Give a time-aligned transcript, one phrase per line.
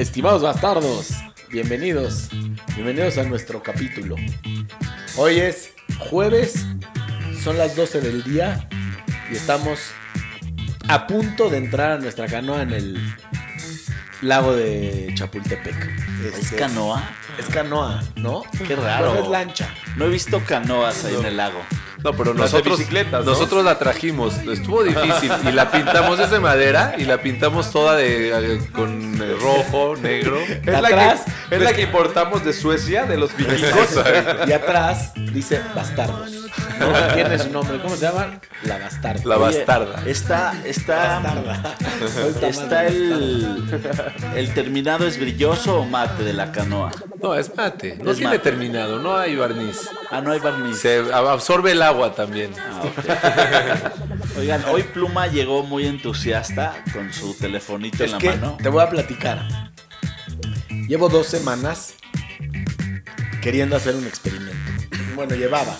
[0.00, 1.10] Estimados bastardos,
[1.50, 2.30] bienvenidos,
[2.74, 4.16] bienvenidos a nuestro capítulo.
[5.18, 5.74] Hoy es
[6.08, 6.64] jueves,
[7.44, 8.66] son las 12 del día
[9.30, 9.78] y estamos
[10.88, 13.14] a punto de entrar a nuestra canoa en el
[14.22, 15.76] lago de Chapultepec.
[16.24, 17.06] ¿Es Este, canoa?
[17.38, 18.44] Es canoa, ¿no?
[18.66, 19.10] Qué raro.
[19.10, 19.68] Bueno, es lancha.
[19.96, 21.60] No he visto canoas ahí en el lago.
[22.04, 23.32] No, pero nosotros, bicicletas, ¿no?
[23.32, 24.34] nosotros la trajimos.
[24.38, 29.20] Estuvo difícil y la pintamos es de madera y la pintamos toda de eh, con
[29.22, 30.38] eh, rojo, negro.
[30.60, 33.98] Es la, Atrás, que, es la que importamos de Suecia, de los vikingos.
[34.46, 36.30] Y atrás dice bastardos.
[36.78, 37.14] ¿no?
[37.14, 37.78] Tiene su nombre.
[37.80, 38.40] ¿Cómo se llama?
[38.64, 39.22] La bastarda.
[39.24, 40.02] La Oye, bastarda.
[40.06, 41.76] Está, está, bastarda.
[42.48, 43.68] Está el,
[44.34, 46.90] el terminado es brilloso o mate de la canoa.
[47.22, 47.98] No, es mate.
[48.02, 48.50] No Es tiene mate.
[48.50, 49.88] terminado, no hay barniz.
[50.10, 50.78] Ah, no hay barniz.
[50.78, 52.52] Se ab- absorbe el agua también.
[52.58, 54.38] Ah, ok.
[54.38, 58.58] Oigan, hoy Pluma llegó muy entusiasta con su telefonito Es en la que mano.
[58.62, 59.72] te voy a platicar.
[60.88, 61.94] Llevo dos semanas
[63.42, 64.56] queriendo hacer un experimento.
[65.14, 65.76] Bueno, llevaba.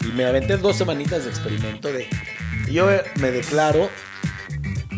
[0.00, 2.08] Y me aventé dos semanitas de experimento de...
[2.70, 3.90] Yo me declaro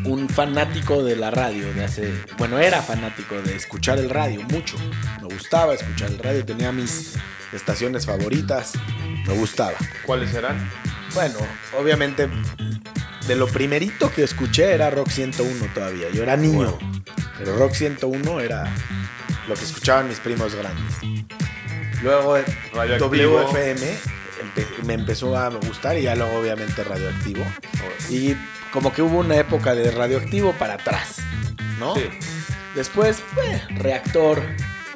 [0.05, 2.13] un fanático de la radio de hace...
[2.39, 4.77] Bueno, era fanático de escuchar el radio mucho.
[5.21, 6.45] Me gustaba escuchar el radio.
[6.45, 7.15] Tenía mis
[7.53, 8.73] estaciones favoritas.
[9.27, 9.75] Me gustaba.
[10.05, 10.71] ¿Cuáles serán?
[11.15, 11.39] Bueno,
[11.79, 12.29] obviamente
[13.27, 16.11] de lo primerito que escuché era Rock 101 todavía.
[16.11, 16.79] Yo era niño,
[17.39, 18.73] pero Rock 101 era
[19.49, 20.97] lo que escuchaban mis primos grandes.
[22.03, 22.37] Luego
[22.73, 23.41] Radioactivo.
[23.41, 24.16] WFM
[24.85, 27.45] me empezó a gustar y ya luego obviamente Radioactivo.
[28.11, 28.35] Y
[28.73, 31.17] como que hubo una época de Radioactivo para atrás,
[31.79, 31.95] ¿no?
[31.95, 32.09] Sí.
[32.75, 34.43] Después, eh, Reactor.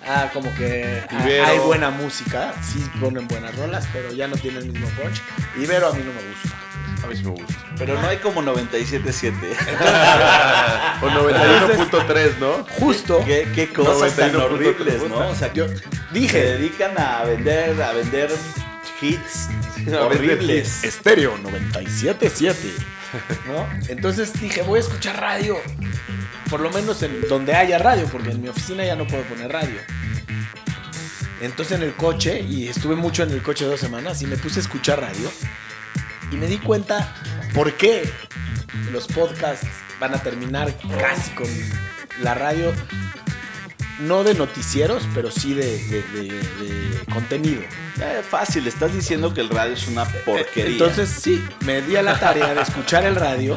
[0.06, 1.47] Ah, como que Ibero.
[1.47, 5.20] hay buena música, sí ponen buenas rolas, pero ya no tiene el mismo punch.
[5.58, 6.56] Ibero a mí no me gusta.
[7.04, 7.54] A mí sí me gusta.
[7.78, 9.32] Pero no hay como 97.7.
[11.02, 12.66] O 91.3, ¿no?
[12.78, 14.43] Justo, ¿Qué, qué cosas tan 91.3.
[14.43, 15.28] horribles, ¿no?
[15.28, 15.75] O sea, yo se
[16.12, 18.31] dije, dedican a vender, a vender
[19.00, 19.49] hits
[19.93, 20.84] horribles.
[20.84, 22.55] estéreo 97.7,
[23.47, 23.66] ¿no?
[23.88, 25.56] Entonces dije, voy a escuchar radio,
[26.49, 29.53] por lo menos en donde haya radio, porque en mi oficina ya no puedo poner
[29.53, 29.81] radio.
[31.41, 34.61] Entonces en el coche, y estuve mucho en el coche dos semanas, y me puse
[34.61, 35.31] a escuchar radio,
[36.31, 37.15] y me di cuenta
[37.55, 38.11] por qué
[38.93, 39.67] los podcasts
[39.99, 41.49] van a terminar casi con
[42.22, 42.72] la radio,
[44.00, 47.62] no de noticieros, pero sí de, de- de- de contenido.
[48.00, 50.72] Eh, fácil, estás diciendo que el radio es una porquería.
[50.72, 53.56] Entonces sí, me di a la tarea de escuchar el radio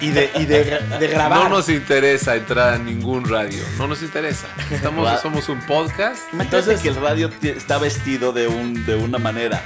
[0.00, 1.44] y de, y de, de grabar.
[1.44, 3.62] No nos interesa entrar a ningún radio.
[3.78, 4.46] No nos interesa.
[4.70, 6.22] Estamos, somos un podcast.
[6.32, 9.62] Imagínate Entonces- que el radio está vestido de, un, de una manera.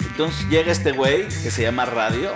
[0.00, 2.32] Entonces llega este güey que se llama Radio.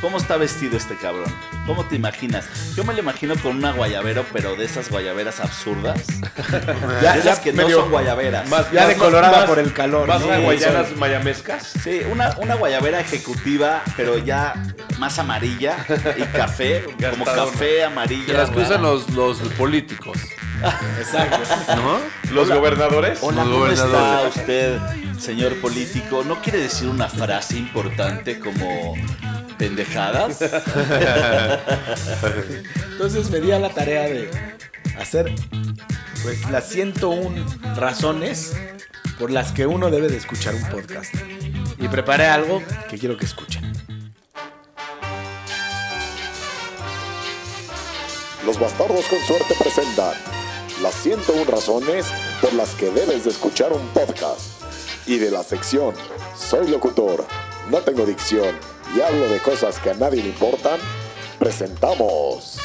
[0.00, 1.32] ¿Cómo está vestido este cabrón?
[1.66, 2.46] ¿Cómo te imaginas?
[2.76, 5.98] Yo me lo imagino con una guayabero, pero de esas guayaberas absurdas.
[7.02, 8.48] Ya- de esas ya que no son guayaberas.
[8.50, 10.06] Más- ya más- decolorada más- por el calor.
[10.06, 11.66] Más Sí, guayanas mayamescas.
[11.82, 14.54] Sí, una, una guayabera ejecutiva, pero ya
[14.98, 15.76] más amarilla
[16.18, 18.26] y café, como café amarilla.
[18.26, 18.66] Que las que rara.
[18.68, 20.18] usan los, los políticos.
[20.98, 21.38] Exacto.
[21.76, 21.98] ¿No?
[22.34, 23.18] Los gobernadores.
[23.22, 24.36] Hola, Los ¿cómo está gobernadores.
[24.36, 24.78] usted,
[25.18, 26.24] señor político?
[26.24, 28.94] ¿No quiere decir una frase importante como
[29.58, 30.38] pendejadas?
[32.92, 34.30] Entonces me di a la tarea de
[34.98, 35.32] hacer
[36.22, 37.44] pues las 101
[37.76, 38.54] razones
[39.18, 41.14] por las que uno debe de escuchar un podcast.
[41.78, 43.72] Y preparé algo que quiero que escuchen.
[48.46, 50.14] Los bastardos con suerte presentan
[50.82, 52.06] las 101 razones
[52.40, 54.62] por las que debes de escuchar un podcast.
[55.06, 55.94] Y de la sección
[56.36, 57.24] Soy locutor,
[57.70, 58.58] no tengo dicción
[58.96, 60.78] y hablo de cosas que a nadie le importan,
[61.44, 62.58] presentamos.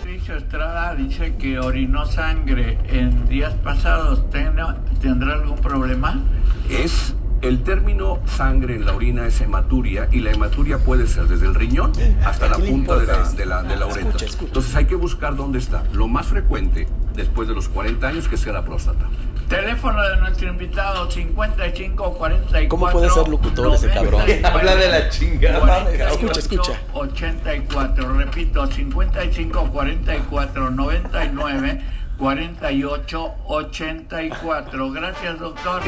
[0.00, 4.28] Patricio Estrada dice que orinó sangre en días pasados.
[4.30, 6.20] ¿Tendrá, ¿tendrá algún problema?
[6.68, 11.46] es el término sangre en la orina es hematuria y la hematuria puede ser desde
[11.46, 11.92] el riñón
[12.24, 14.26] hasta la ¿qué le punta de la, de la, de la uretra.
[14.40, 15.84] Entonces hay que buscar dónde está.
[15.92, 19.08] Lo más frecuente después de los 40 años que sea la próstata.
[19.48, 24.22] Teléfono de nuestro invitado 55 44 ¿Cómo puede ser locutor ese cabrón?
[24.44, 25.60] Habla de la chingada.
[25.60, 26.80] 48, Escucha, escucha.
[26.94, 31.80] 84, repito, 55 44 99
[32.18, 34.90] 48 84.
[34.92, 35.82] Gracias, doctor.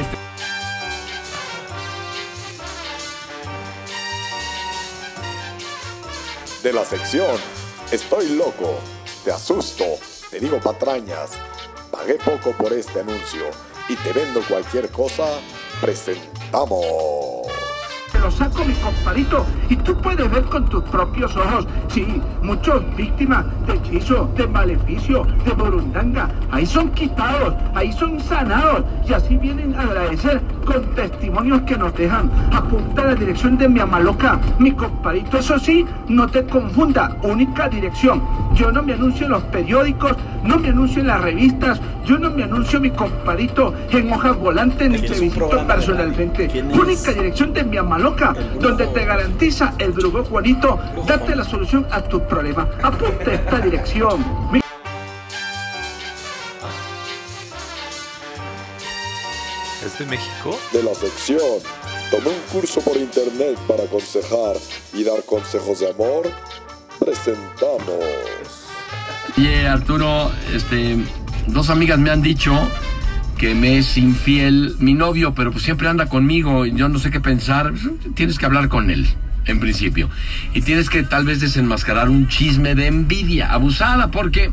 [6.63, 7.37] De la sección
[7.93, 8.81] Estoy loco,
[9.25, 9.85] te asusto,
[10.29, 11.31] te digo patrañas,
[11.97, 13.51] pagué poco por este anuncio
[13.89, 15.27] y te vendo cualquier cosa,
[15.81, 17.66] presentamos.
[18.19, 19.45] Lo saco, mi compadito.
[19.69, 25.27] Y tú puedes ver con tus propios ojos, sí, muchos víctimas de hechizo, de maleficio,
[25.45, 26.29] de burundanga.
[26.51, 28.85] Ahí son quitados, ahí son sanados.
[29.09, 32.31] Y así vienen a agradecer con testimonios que nos dejan.
[32.53, 35.39] Apunta a la dirección de mi amaloca, mi compadito.
[35.39, 37.17] Eso sí, no te confunda.
[37.23, 38.23] Única dirección.
[38.55, 42.31] Yo no me anuncio en los periódicos, no me anuncio en las revistas, yo no
[42.31, 46.49] me anuncio, mi compadito, en hojas volantes ni te visito personalmente.
[46.73, 48.06] Única dirección de mi amaloca,
[48.61, 51.39] donde te garantiza el brujo Juanito, Juan.
[51.39, 52.69] la solución a tus problemas.
[52.83, 54.25] Apunta esta dirección.
[59.85, 60.59] ¿Es de México?
[60.73, 61.63] De la sección
[62.11, 64.57] Tomé un curso por internet para aconsejar
[64.93, 66.31] y dar consejos de amor.
[67.01, 68.05] Presentamos.
[69.37, 70.99] Oye, Arturo, este,
[71.49, 72.53] dos amigas me han dicho
[73.39, 77.11] que me es infiel mi novio, pero pues siempre anda conmigo y yo no sé
[77.11, 77.73] qué pensar.
[78.15, 79.07] Tienes que hablar con él,
[79.45, 80.09] en principio.
[80.55, 84.53] Y tienes que tal vez desenmascarar un chisme de envidia abusada, porque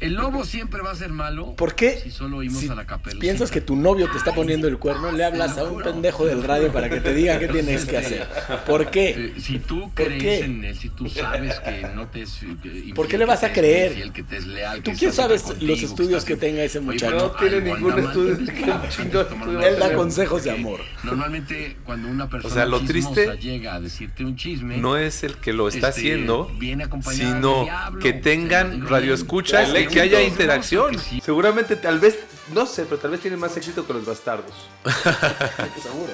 [0.00, 1.54] el lobo siempre va a ser malo.
[1.56, 2.00] ¿Por qué?
[2.02, 2.86] Si solo oímos Si a la
[3.20, 6.42] piensas que tu novio te está poniendo el cuerno, le hablas a un pendejo del
[6.42, 8.26] radio para que te diga qué tienes que hacer.
[8.66, 9.10] ¿Por qué?
[9.10, 10.38] Eh, Si tú ¿Por crees qué?
[10.44, 13.52] en él, si tú sabes que no te es que- ¿Por qué le vas a
[13.52, 13.92] creer?
[13.92, 16.80] infiel, que te es leal, ¿Tú que quién sabes contigo, los estudios que tenga ese
[16.80, 17.16] muchacho?
[17.16, 18.38] No tiene ningún estudio.
[18.38, 18.52] ¿Qué
[18.90, 20.80] chingo estudio Él da consejos de amor.
[21.04, 25.36] Normalmente cuando una persona sea, lo triste llega a decirte un chisme, No es el
[25.36, 28.00] que lo está este, haciendo, viene sino diablo.
[28.00, 30.92] que tengan radioescuchas que haya interacción.
[30.92, 31.22] Que sí.
[31.24, 32.18] Seguramente, tal vez,
[32.52, 34.52] no sé, pero tal vez tiene más éxito que los bastardos.
[35.82, 36.12] Seguro.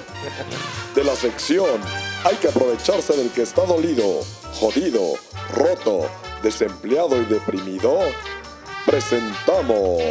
[0.95, 1.79] De la sección
[2.23, 4.21] Hay que aprovecharse del que está dolido,
[4.59, 5.13] jodido,
[5.53, 6.09] roto,
[6.43, 7.99] desempleado y deprimido.
[8.85, 10.01] Presentamos.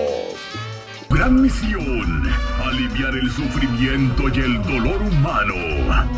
[1.09, 2.23] Gran misión,
[2.65, 5.55] aliviar el sufrimiento y el dolor humano,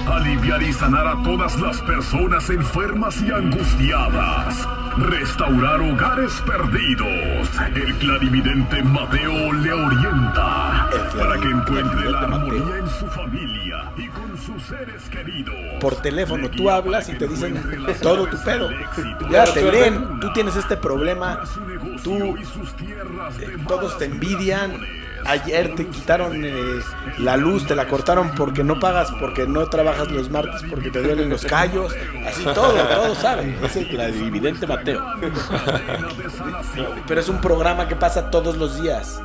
[0.06, 7.48] aliviar y sanar a todas las personas enfermas y angustiadas, restaurar hogares perdidos.
[7.74, 12.76] El clarividente Mateo le orienta para que encuentre la armonía Mateo.
[12.76, 15.54] en su familia y con sus seres queridos.
[15.80, 17.62] Por teléfono tú hablas y te dicen
[18.02, 18.70] todo tu pedo.
[19.30, 21.40] Ya te leen, tú tienes este problema,
[22.02, 24.72] tú y sus tierras de eh, todos te envidian.
[25.26, 26.54] Ayer te quitaron eh,
[27.18, 31.02] la luz, te la cortaron porque no pagas, porque no trabajas los martes, porque te
[31.02, 31.92] duelen los callos.
[32.26, 33.58] Así todo, todo sabe.
[33.62, 35.04] Es el clarividente Mateo.
[37.06, 39.20] Pero es un programa que pasa todos los días.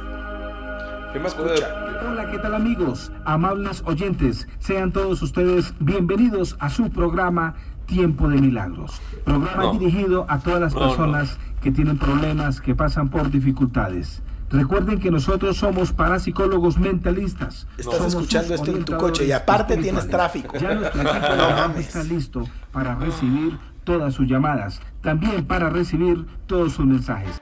[1.13, 1.69] ¿Qué más Escucha.
[2.09, 3.11] Hola, ¿qué tal amigos?
[3.23, 7.53] Amables oyentes, sean todos ustedes bienvenidos a su programa
[7.85, 8.99] Tiempo de Milagros.
[9.23, 9.73] Programa No.
[9.73, 11.23] dirigido a todas las No, no.
[11.63, 14.21] Que tienen problemas, que pasan por dificultades.
[14.49, 17.65] Recuerden que nosotros somos parapsicólogos mentalistas.
[17.77, 20.57] Estás Somos escuchando esto en tu coche y aparte tienes tráfico.
[20.57, 21.87] Ya nuestro equipo de No mames.
[21.87, 27.41] está listo para recibir todas sus llamadas, también para recibir todos sus mensajes.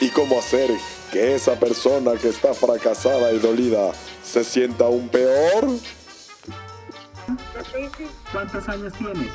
[0.00, 0.70] ¿Y cómo hacer
[1.12, 5.68] que esa persona que está fracasada y dolida se sienta aún peor?
[8.32, 9.30] ¿Cuántos años tienes?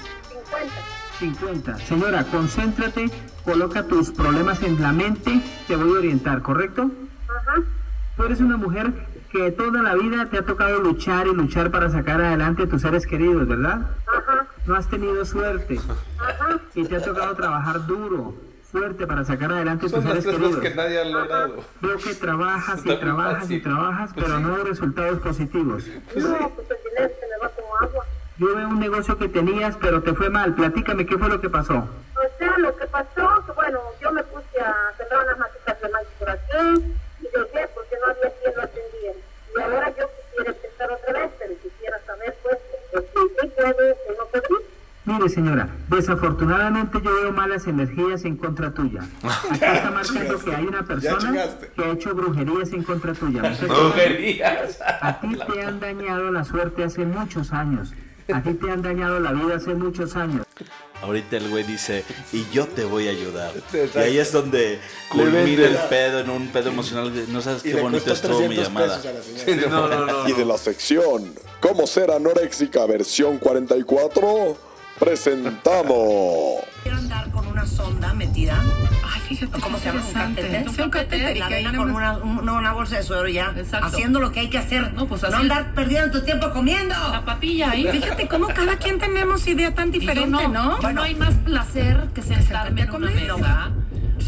[1.19, 1.77] 50.
[1.79, 3.09] Señora, concéntrate,
[3.43, 6.91] coloca tus problemas en la mente, te voy a orientar, ¿correcto?
[7.29, 7.61] Ajá.
[8.17, 8.91] Tú eres una mujer
[9.31, 12.81] que toda la vida te ha tocado luchar y luchar para sacar adelante a tus
[12.81, 13.91] seres queridos, ¿verdad?
[14.07, 14.47] Ajá.
[14.65, 15.79] No has tenido suerte.
[16.19, 16.59] Ajá.
[16.73, 18.35] Y te ha tocado trabajar duro,
[18.71, 20.57] fuerte para sacar adelante a tus seres queridos.
[20.57, 21.63] que nadie ha logrado.
[21.81, 25.85] Veo que trabajas y trabajas y trabajas, pero no hay resultados positivos.
[25.87, 28.05] No, pues el dinero se me va como agua.
[28.37, 30.53] Yo veo un negocio que tenías, pero te fue mal.
[30.55, 31.87] Platícame, ¿qué fue lo que pasó?
[32.15, 35.89] O sea, lo que pasó, que bueno, yo me puse a sembrar unas matitas de
[35.89, 39.19] maíz por aquí y dejé porque no había quien lo atendiera.
[39.55, 42.57] Y ahora yo quisiera empezar otra vez, pero quisiera saber, pues,
[42.91, 44.65] pues, si sí puedo o no puedo.
[45.05, 49.01] Mire, señora, desafortunadamente yo veo malas energías en contra tuya.
[49.49, 53.43] Aquí está marcando que hay una persona que ha hecho brujerías en contra tuya.
[53.43, 54.81] ¿Me está Brujerías.
[54.81, 57.93] A ti te han dañado la suerte hace muchos años.
[58.33, 60.45] A ti te han dañado la vida hace muchos años.
[61.01, 62.03] Ahorita el güey dice,
[62.33, 63.53] y yo te voy a ayudar.
[63.55, 63.99] Exacto.
[63.99, 64.79] Y ahí es donde
[65.09, 67.13] culmina el pedo en un pedo emocional.
[67.13, 69.01] de, No sabes qué bonito estuvo mi 300 llamada.
[69.69, 70.29] No, no, no.
[70.29, 71.33] Y de la sección
[71.67, 74.55] ¿Cómo ser anoréxica versión 44?
[74.99, 76.63] Presentamos.
[76.83, 78.63] Quiero andar con una sonda metida.
[79.27, 79.59] Fíjate.
[79.59, 80.01] ¿Cómo se llama?
[80.05, 80.65] ¿Un catéter?
[80.69, 80.91] Sí, un
[81.39, 83.53] La que vena con una, un- no, una bolsa de suero ya.
[83.55, 83.87] Exacto.
[83.87, 84.93] Haciendo lo que hay que hacer.
[84.93, 86.95] No, pues No así- andar perdiendo tu tiempo comiendo.
[87.11, 87.87] La papilla ahí.
[87.91, 90.79] Fíjate cómo cada quien tenemos idea tan diferente, ¿no?
[90.81, 93.71] Yo no hay más placer que sentarme en una mesa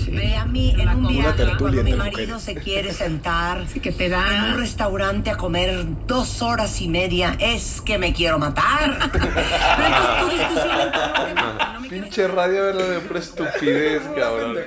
[0.10, 2.42] Ve a mí en un viaje cuando mi marido mujeres.
[2.44, 8.14] se quiere sentar en un restaurante a comer dos horas y media, es que me
[8.14, 8.98] quiero matar.
[9.12, 10.80] Pero entonces tu discusión
[11.90, 14.58] Pinche radio era de pura estupidez, cabrón.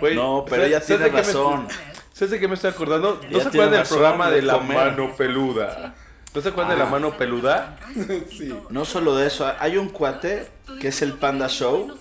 [0.00, 1.68] Güey, No, pero ¿sabes- ella tiene razón.
[2.12, 3.20] ¿Sabes de qué me estoy acordando?
[3.30, 5.94] ¿No se acuerdan del programa de de la mano peluda?
[6.34, 6.90] ¿No se acuerdan de la Ah.
[6.90, 7.76] mano peluda?
[8.30, 8.54] sí.
[8.70, 10.46] No solo de eso, hay un cuate
[10.80, 11.96] que es el Panda Show.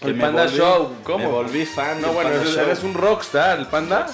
[0.00, 1.18] El Panda volví- Show, ¿cómo?
[1.18, 2.64] Me volví fan No, bueno, Panda eres, Show.
[2.64, 4.06] eres un rockstar, el Panda.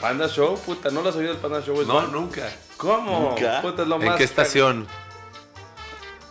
[0.00, 1.82] Panda Show, puta, ¿no lo has oído el Panda Show?
[1.84, 2.48] No, nunca.
[2.76, 3.30] ¿Cómo?
[3.36, 3.60] Nunca.
[3.60, 4.86] Puta, es lo ¿En más qué estación?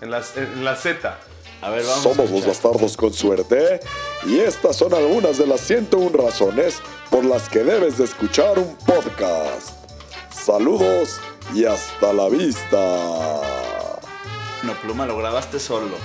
[0.02, 1.18] En la, en la Z.
[1.62, 2.04] A ver, vamos.
[2.04, 3.82] Somos los bastardos con suerte
[4.26, 6.76] y estas son algunas de las 101 razones
[7.10, 9.78] por las que debes de escuchar un podcast.
[10.32, 11.20] Saludos
[11.54, 13.42] y hasta la vista.
[14.64, 15.98] No, Pluma, lo grabaste solo.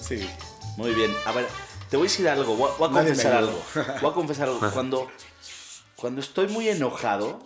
[0.00, 0.28] Sí.
[0.76, 1.14] Muy bien.
[1.24, 1.46] A ver,
[1.88, 2.56] te voy a decir algo.
[2.56, 3.62] Voy a, voy a confesar algo.
[4.00, 4.70] Voy a confesar algo.
[4.74, 5.08] Cuando,
[5.96, 7.40] cuando estoy muy enojado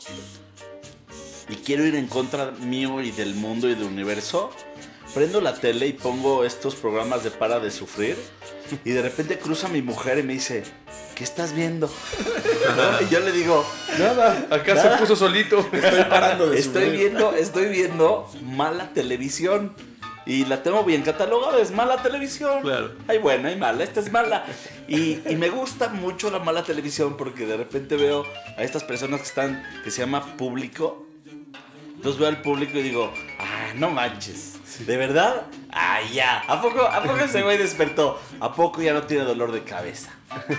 [1.48, 4.50] y quiero ir en contra mío y del mundo y del universo,
[5.18, 8.16] prendo la tele y pongo estos programas de para de sufrir.
[8.84, 10.62] Y de repente cruza mi mujer y me dice,
[11.16, 11.90] ¿qué estás viendo?
[12.76, 13.04] ¿No?
[13.04, 13.66] Y yo le digo,
[13.98, 14.92] Nada, acá Nada.
[14.92, 15.58] se puso solito.
[15.72, 17.00] Estoy parando de Estoy sufrir.
[17.00, 19.74] viendo, estoy viendo mala televisión.
[20.24, 22.60] Y la tengo bien catalogada, es mala televisión.
[22.62, 22.92] Claro.
[23.08, 24.44] Hay buena, hay mala, esta es mala.
[24.86, 28.24] Y, y me gusta mucho la mala televisión porque de repente veo
[28.56, 31.04] a estas personas que están, que se llama público.
[31.96, 34.57] Entonces veo al público y digo, ah, no manches.
[34.80, 35.42] ¿De verdad?
[35.70, 36.38] Ah, ya.
[36.46, 38.20] ¿A poco, ¿A poco ese güey despertó?
[38.40, 40.10] ¿A poco ya no tiene dolor de cabeza?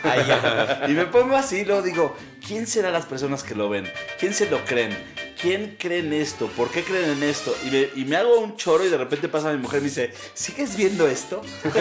[0.04, 0.86] Ah, ya.
[0.88, 3.92] Y me pongo así y luego digo, ¿quién serán las personas que lo ven?
[4.20, 4.98] ¿Quién se lo creen?
[5.42, 6.48] ¿Quién cree en esto?
[6.48, 7.56] ¿Por qué creen en esto?
[7.66, 9.90] Y me, y me hago un choro y de repente pasa mi mujer y me
[9.90, 11.42] dice, ¿sigues viendo esto?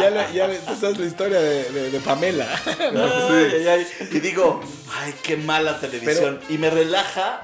[0.00, 2.46] Ya, le, ya le, tú sabes la historia de, de- de Pamela.
[2.66, 3.86] Ay, ay, ay.
[4.12, 4.60] Y digo,
[4.98, 6.40] ay, qué mala televisión.
[6.48, 7.42] y me relaja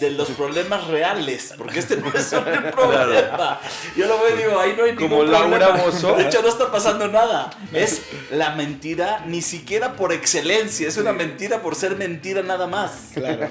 [0.00, 2.42] de los problemas reales, porque este no es un
[2.72, 3.60] problema.
[3.96, 6.16] Yo lo veo y digo, ahí no hay Como ningún Laura problema.
[6.16, 7.50] De hecho, no está pasando nada.
[7.72, 10.88] Es la mentira, ni siquiera por excelencia.
[10.88, 13.10] Es una mentira por ser mentira nada más.
[13.14, 13.48] Claro.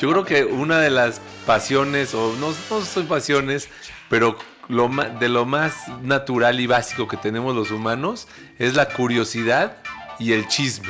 [0.00, 3.68] Yo creo que una de las pasiones, o no, no son pasiones,
[4.10, 4.36] pero
[4.68, 9.76] lo ma- de lo más natural y básico que tenemos los humanos es la curiosidad
[10.18, 10.88] y el chisme.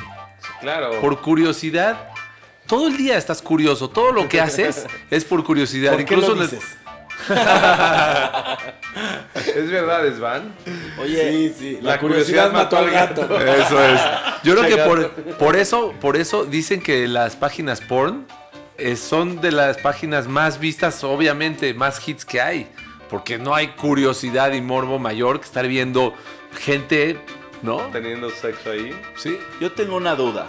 [0.61, 1.01] Claro.
[1.01, 2.09] Por curiosidad,
[2.69, 5.93] todo el día estás curioso, todo lo que haces es por curiosidad.
[5.95, 6.65] ¿Por qué Incluso lo el- dices?
[9.55, 10.55] Es verdad, Svan.
[11.01, 11.79] Oye, Sí, sí.
[11.83, 13.23] La, curiosidad, mató al gato.
[13.41, 14.01] Eso es.
[14.45, 18.27] Yo creo que por, por eso, por eso dicen que las páginas porn
[18.77, 22.69] eh, son de las páginas más vistas, obviamente, más hits que hay.
[23.11, 26.15] Porque no hay curiosidad y morbo mayor que estar viendo
[26.59, 27.19] gente,
[27.63, 27.79] ¿no?
[27.93, 28.95] Teniendo sexo ahí.
[29.17, 29.39] Sí.
[29.61, 30.47] yo tengo una duda.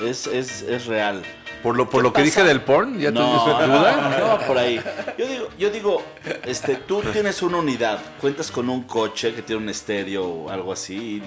[0.00, 1.22] Es, es, es real.
[1.62, 4.38] Por lo, por ¿Qué lo que dije del porn, ya no, tienes no, duda.
[4.38, 4.80] no, por ahí.
[5.18, 6.02] Yo digo, yo digo,
[6.44, 10.72] este, tú tienes una unidad, cuentas con un coche que tiene un estéreo o algo
[10.72, 11.16] así.
[11.16, 11.22] y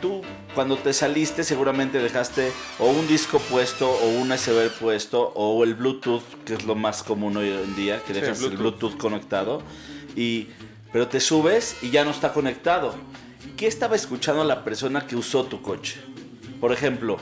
[0.00, 0.22] tú,
[0.54, 5.74] cuando te saliste, seguramente dejaste o un disco puesto, o un USB puesto, o el
[5.74, 8.80] Bluetooth, que es lo más común hoy en día, que Sí, dejas el Bluetooth.
[8.92, 9.62] Bluetooth conectado.
[10.16, 10.48] Y,
[10.92, 12.94] pero te subes y ya no está conectado.
[13.56, 16.00] ¿Qué estaba escuchando la persona que usó tu coche?
[16.60, 17.18] Por ejemplo,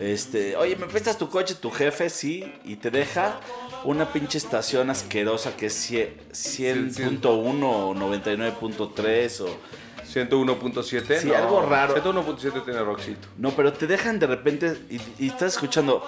[0.00, 2.10] este, oye, ¿me prestas tu coche, tu jefe?
[2.10, 3.38] Sí, y te deja
[3.84, 9.58] una pinche estación asquerosa que es cien- 100.1 o 99.3 o...
[10.04, 11.18] 101.7.
[11.18, 11.34] Sí, no.
[11.34, 11.94] algo raro.
[11.96, 13.26] 101.7 tiene Roxito.
[13.38, 16.04] No, pero te dejan de repente y, y estás escuchando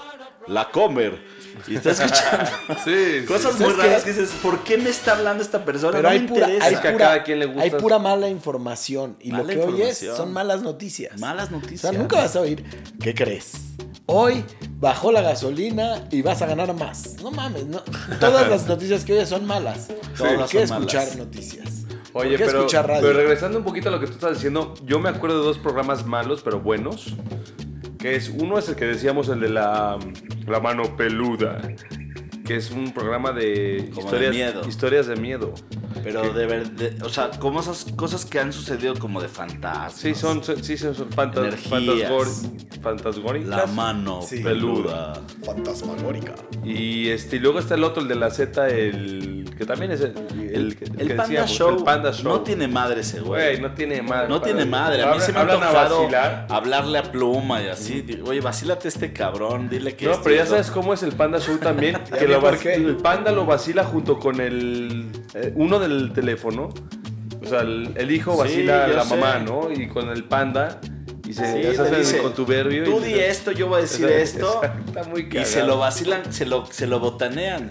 [0.48, 1.36] La Comer.
[1.66, 2.50] Y estás escuchando
[2.84, 3.24] Sí, sí.
[3.26, 3.82] cosas muy ¿Sabes qué?
[3.86, 5.92] raras que dices, ¿por qué me está hablando esta persona?
[5.92, 6.66] Pero no hay me pura, interesa.
[6.66, 9.16] hay, a cada quien le gusta hay pura mala información.
[9.20, 11.18] Y Mala lo que oyes son malas noticias.
[11.18, 11.80] Malas O noticias.
[11.80, 12.62] sea, nunca vas a oír,
[13.00, 13.52] ¿qué crees?
[14.04, 14.44] Hoy
[14.78, 17.16] bajó la gasolina y vas a ganar más.
[17.22, 17.80] No mames, no.
[18.20, 19.86] Todas las noticias que oyes son malas.
[20.18, 21.16] ¿Por Todas qué son escuchar malas.
[21.16, 21.66] noticias?
[22.12, 23.00] Oye, ¿Por qué pero, escuchar radio?
[23.02, 25.58] pero regresando un poquito a lo que tú estás diciendo, yo me acuerdo de dos
[25.58, 27.14] programas malos, pero buenos.
[28.06, 29.98] Que es, uno es el que decíamos, el de la,
[30.46, 31.60] la mano peluda.
[32.44, 34.68] Que es un programa de, Como historias, de miedo.
[34.68, 35.54] historias de miedo.
[36.04, 39.94] Pero de verdad, o sea, como esas cosas que han sucedido como de fantasmas.
[39.94, 41.56] Sí, son, son- sí, son, fantas,
[42.80, 43.48] fantasgóricas.
[43.48, 44.38] La mano Sí.
[44.40, 45.20] peluda.
[45.44, 46.34] Fantasmagórica.
[46.64, 50.00] Y este y luego está el otro, el de la Z, el que también es
[50.02, 50.14] el,
[50.52, 52.24] el, que- El que Panda decíamos, Show, el Panda Show.
[52.32, 53.42] no tiene madre ese güey.
[53.42, 54.28] Güey, no tiene madre.
[54.28, 55.02] No tiene madre.
[55.02, 56.08] A mí se me ha tocado
[56.50, 58.02] hablarle a Pluma y así.
[58.02, 61.40] Digo, Oye, vacílate este cabrón, dile que No, pero ya sabes cómo es el Panda
[61.40, 61.96] Show también.
[62.18, 66.68] Que lo el Panda lo vacila junto con el eh, uno del teléfono.
[67.42, 69.16] O sea, el, hijo Sí, vacila a la sé.
[69.16, 69.70] mamá, ¿no?
[69.72, 70.80] Y con el Panda.
[71.28, 72.84] Y se Sí, se hace dice, el contubernio.
[72.84, 74.60] Tú y- di esto, yo voy a decir esto.
[74.86, 77.70] Está muy y se lo vacilan, se lo, se lo botanean.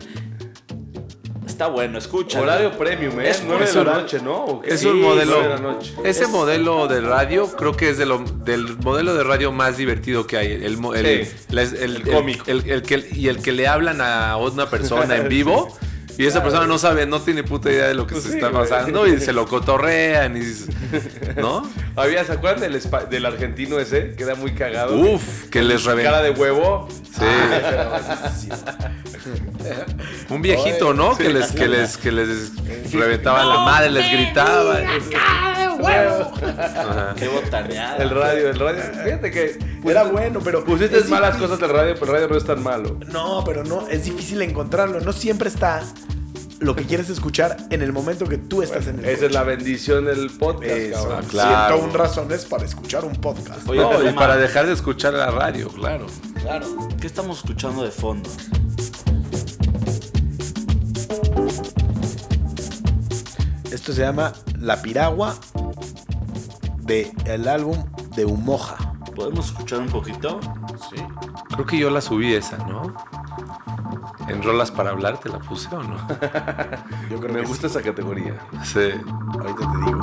[1.56, 2.42] Está bueno, escucha.
[2.42, 3.30] Horario premium, ¿eh?
[3.30, 4.62] Es 9 de la noche, ¿no?
[4.66, 5.32] Es Sí, un modelo.
[5.38, 5.94] nueve de la noche.
[6.04, 9.78] Ese Es- modelo de radio creo que es de lo, del modelo de radio más
[9.78, 10.52] divertido que hay.
[10.52, 11.32] El, mo- el- Sí.
[11.80, 12.44] el- cómico.
[12.48, 15.70] el- el que, y el que le hablan a una persona en vivo.
[16.18, 18.48] Y esa persona no sabe, no tiene puta idea de lo que se Sí, está
[18.50, 18.62] güey.
[18.70, 20.42] pasando y se lo cotorrean y
[21.40, 21.70] ¿no?
[21.98, 24.12] Había, ¿se acuerdan del, del argentino ese?
[24.16, 24.96] Que era muy cagado.
[24.96, 26.24] Uf, que les Cara reventó.
[26.24, 26.88] de huevo.
[27.18, 28.50] Sí.
[30.30, 31.18] Un viejito, ¿no?
[31.18, 32.52] Que les, que les, que les
[32.94, 34.80] reventaba la madre, les gritaba.
[37.18, 37.98] Qué botaneada.
[37.98, 38.82] El radio, el radio.
[39.04, 39.60] Fíjate que.
[39.86, 40.64] Era bueno, pero.
[40.64, 42.98] Pusiste es malas cosas del radio, pero el radio no es tan malo.
[43.12, 45.00] No, pero no, es difícil encontrarlo.
[45.00, 45.82] No siempre está
[46.60, 49.44] lo que quieres escuchar en el momento que tú estás en el Esa es la
[49.44, 51.26] bendición del podcast, Eso, cabrón.
[51.30, 51.76] Claro.
[51.78, 53.68] 101 razones para escuchar un podcast.
[53.68, 56.08] Oye, No, y para dejar de escuchar la radio, claro.
[56.42, 56.68] Claro.
[57.00, 58.30] ¿Qué estamos escuchando de fondo?
[63.72, 65.36] Esto se llama La Piragua
[66.86, 67.84] de el álbum
[68.16, 68.78] de Humoja.
[69.16, 70.40] ¿Podemos escuchar un poquito?
[70.90, 70.98] Sí.
[71.50, 72.96] Creo que yo la subí esa, ¿no?
[74.28, 75.96] En rolas para hablar te la puse o no.
[77.10, 78.40] Yo creo Me que gusta esa categoría.
[78.64, 78.92] Sí.
[78.92, 78.92] sí.
[79.40, 80.00] Ahorita te digo.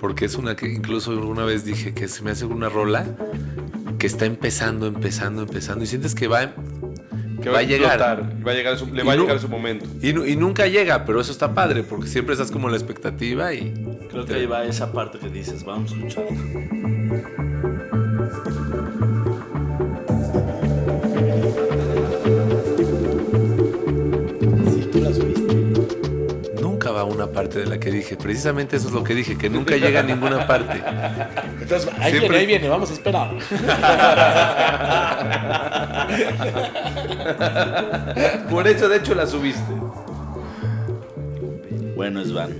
[0.00, 3.04] Porque es una que incluso alguna vez dije que se me hace una rola
[3.98, 5.84] que está empezando, empezando, empezando.
[5.84, 6.54] Y sientes que va,
[7.42, 7.92] Que va a llegar.
[7.94, 9.86] explotar, va a llegar su- le Y va a llegar su momento.
[10.02, 12.78] Y, nu- y nunca llega, pero eso está padre, porque siempre estás como en la
[12.78, 13.72] expectativa y.
[14.10, 15.64] Creo que ahí va esa parte que dices.
[15.64, 16.36] Vamos a escucharla.
[23.52, 26.60] Sí, tú la subiste.
[26.62, 28.16] Nunca va a una parte de la que dije.
[28.16, 30.82] Precisamente eso es lo que dije, que nunca llega a ninguna parte.
[31.60, 33.30] Entonces, ahí Siempre- viene, ahí viene, vamos a esperar.
[38.50, 39.72] Por eso, de hecho, la subiste.
[41.96, 42.54] Bueno, Svan.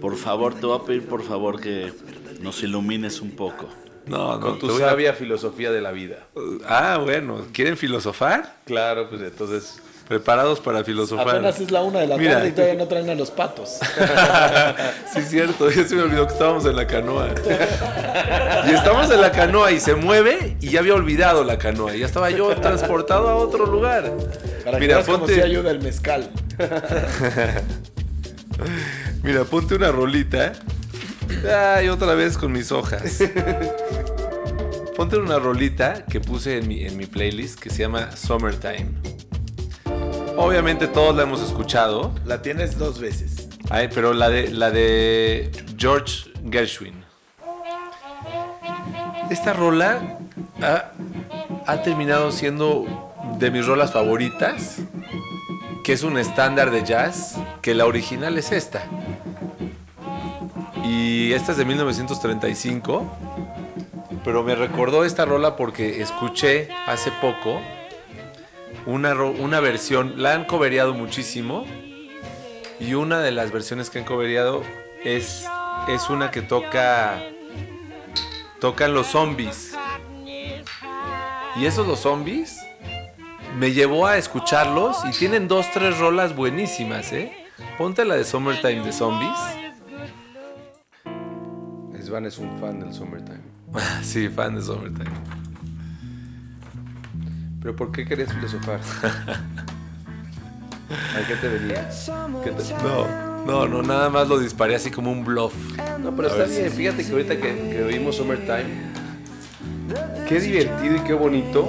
[0.00, 1.92] Por favor, te voy a pedir por favor que
[2.40, 3.68] nos ilumines un poco.
[4.06, 6.26] No, no, Con tu a- sabia filosofía de la vida.
[6.68, 8.56] Ah, bueno, ¿quieren filosofar?
[8.66, 9.80] Claro, pues entonces.
[10.08, 11.28] Preparados para filosofar.
[11.36, 12.34] Apenas es la una de la Mira.
[12.34, 13.78] tarde y todavía no traen a los patos.
[15.14, 17.30] sí, es cierto, ya se me olvidó que estábamos en la canoa.
[18.66, 21.94] Y estamos en la canoa y se mueve y ya había olvidado la canoa.
[21.96, 24.12] Ya estaba yo transportado a otro lugar.
[24.62, 26.30] Para que Mira, cómo ponte- sí ayuda el mezcal.
[29.22, 30.52] Mira, ponte una rolita.
[31.76, 33.18] Ay, otra vez con mis hojas.
[34.96, 38.92] Ponte una rolita que puse en mi, en mi playlist que se llama Summertime.
[40.36, 42.12] Obviamente todos la hemos escuchado.
[42.24, 43.48] La tienes dos veces.
[43.70, 47.04] Ay, pero la de, la de George Gershwin.
[49.30, 50.18] Esta rola
[50.60, 50.92] ha,
[51.66, 52.84] ha terminado siendo
[53.38, 54.78] de mis rolas favoritas,
[55.84, 58.82] que es un estándar de jazz, que la original es esta.
[60.84, 63.16] Y esta es de 1935,
[64.24, 67.60] pero me recordó esta rola porque escuché hace poco
[68.86, 71.64] una, una versión, la han cobereado muchísimo,
[72.80, 74.62] y una de las versiones que han cobereado
[75.04, 75.46] es,
[75.88, 77.22] es una que toca.
[78.60, 79.76] Tocan los zombies.
[81.56, 82.58] Y esos los zombies
[83.58, 87.32] me llevó a escucharlos y tienen dos, tres rolas buenísimas, ¿eh?
[87.78, 89.38] Ponte la de Summertime de Zombies.
[92.02, 93.40] Svan es un fan del Summertime.
[94.02, 95.43] sí, fan de Summertime.
[97.64, 98.78] ¿Pero por qué querías filosofar?
[101.16, 101.88] ¿A qué te venía?
[102.44, 103.06] ¿Qué te- No,
[103.46, 105.54] no, no, nada más lo disparé así como un bluff.
[105.98, 106.70] No, pero A está bien.
[106.70, 108.66] si- Fíjate que ahorita que, que oímos Summertime,
[110.28, 111.66] qué divertido y qué bonito,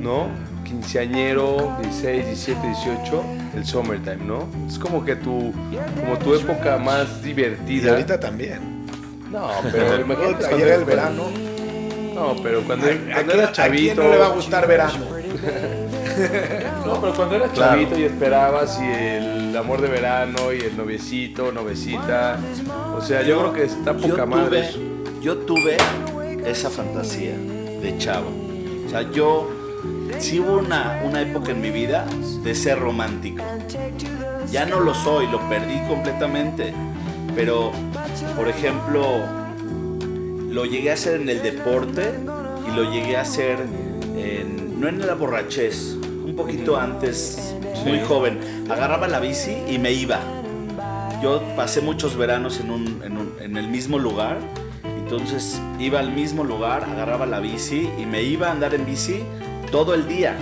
[0.00, 0.26] ¿no?
[0.64, 4.48] Quinceañero, 16, 17, 18, el Summertime, ¿no?
[4.68, 5.52] Es como que tu,
[6.00, 7.92] como tu época más Y divertida.
[7.92, 8.84] ahorita también.
[9.30, 11.22] No, pero imagínate cuando llega el verano.
[12.16, 13.94] No, pero cuando, ¿A, era a chavito.
[13.94, 15.04] quién no le va a gustar verano?
[16.86, 17.72] No, pero cuando eras Claro.
[17.72, 22.38] chavito y esperabas y el amor de verano y el noviecito, novecita.
[22.96, 24.48] O sea, yo, creo que está Yo poca madre.
[24.48, 24.78] tuve, eso.
[25.20, 25.76] yo tuve
[26.46, 28.28] esa fantasía de chavo.
[28.86, 29.50] O sea, yo
[30.18, 32.06] sí hubo una, una época en mi vida
[32.42, 33.42] de ser romántico.
[34.50, 36.72] Ya no lo soy, lo perdí completamente.
[37.34, 37.72] Pero,
[38.36, 39.02] por ejemplo,
[40.50, 42.14] lo llegué a hacer en el deporte
[42.66, 43.58] y lo llegué a hacer
[44.16, 48.38] en, no en la borrachez, un poquito antes, muy joven.
[48.70, 50.20] Agarraba la bici y me iba.
[51.22, 54.38] yo pasé muchos veranos en, un, en, un- en el mismo lugar.
[54.84, 59.22] Entonces iba al mismo lugar, agarraba la bici y me iba a andar en bici
[59.70, 60.34] todo el día.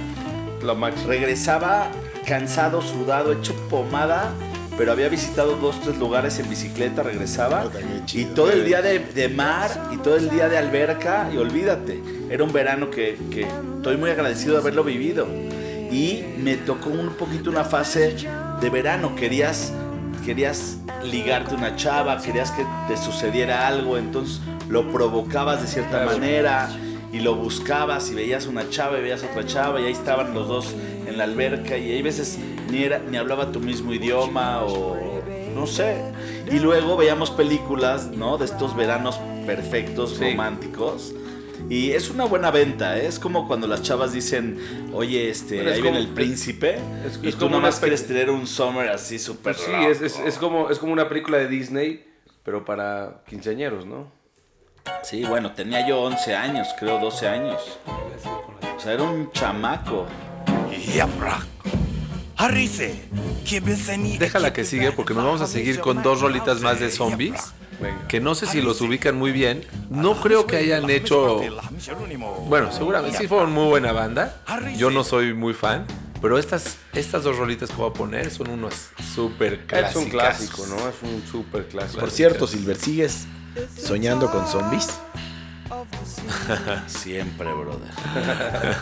[0.62, 1.08] Lo máximo.
[1.08, 1.88] Regresaba
[2.26, 4.32] cansado, sudado, hecho pomada,
[4.78, 7.66] pero había visitado dos, tres lugares en bicicleta, regresaba.
[8.14, 12.00] Y todo el día de, de mar y todo el día de alberca, y olvídate,
[12.30, 15.26] era un verano que, que estoy muy agradecido de haberlo vivido.
[15.90, 18.16] Y me tocó un poquito una fase
[18.60, 19.72] de verano, querías,
[20.24, 26.70] querías ligarte una chava, querías que te sucediera algo, entonces lo provocabas de cierta manera
[27.12, 30.48] y lo buscabas y veías una chava y veías otra chava y ahí estaban los
[30.48, 30.74] dos
[31.06, 32.38] en la alberca y hay veces
[32.70, 34.96] ni, era, ni hablaba tu mismo idioma o
[35.54, 36.02] no sé.
[36.50, 38.36] Y luego veíamos películas, ¿no?
[38.36, 41.14] De estos veranos perfectos, románticos.
[41.70, 43.06] Y es una buena venta, ¿eh?
[43.06, 44.58] es como cuando las chavas dicen,
[44.92, 46.74] oye, este, Pero es ahí viene el príncipe,
[47.06, 49.88] es- y es tú como nomás quieres tener un summer así súper Pues sí, loco.
[49.88, 52.04] es- es como, es como una película de Disney,
[52.44, 54.12] pero para quinceañeros, ¿no?
[55.02, 57.78] Sí, bueno, tenía yo 11 años, creo 12 años.
[58.76, 60.06] O sea, era un chamaco.
[64.18, 67.54] Déjala que sigue porque nos vamos a seguir con dos rolitas más de zombies.
[68.08, 69.64] Que no sé si los ubican muy bien.
[69.90, 71.40] No creo que hayan hecho.
[72.48, 74.42] Bueno, seguramente sí fueron muy buena banda.
[74.76, 75.86] Yo no soy muy fan.
[76.20, 79.90] Pero estas, estas dos rolitas que voy a poner son unos súper clásicos.
[79.90, 80.76] Es un clásico, ¿no?
[80.88, 82.00] Es un súper clásico.
[82.00, 83.26] Por cierto, Silver, ¿sigues
[83.76, 84.88] soñando con zombies?
[86.86, 87.90] Siempre, brother.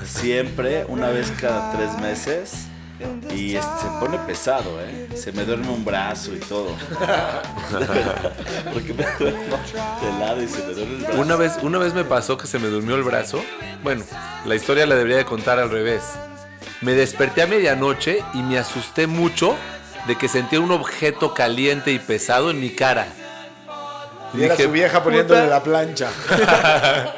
[0.04, 2.68] Siempre, una vez cada tres meses.
[3.34, 5.08] Y este, se pone pesado, ¿eh?
[5.14, 6.68] Se me duerme un brazo y todo.
[8.72, 9.58] Porque me duermo
[10.02, 11.20] de lado y se me duerme el brazo.
[11.20, 13.42] Una vez, una vez me pasó que se me durmió el brazo.
[13.82, 14.04] Bueno,
[14.44, 16.02] la historia la debería de contar al revés.
[16.80, 19.56] Me desperté a medianoche y me asusté mucho
[20.06, 23.06] de que sentía un objeto caliente y pesado en mi cara.
[24.34, 25.50] Y era dije, su vieja poniéndole "Puta".
[25.54, 26.08] la plancha.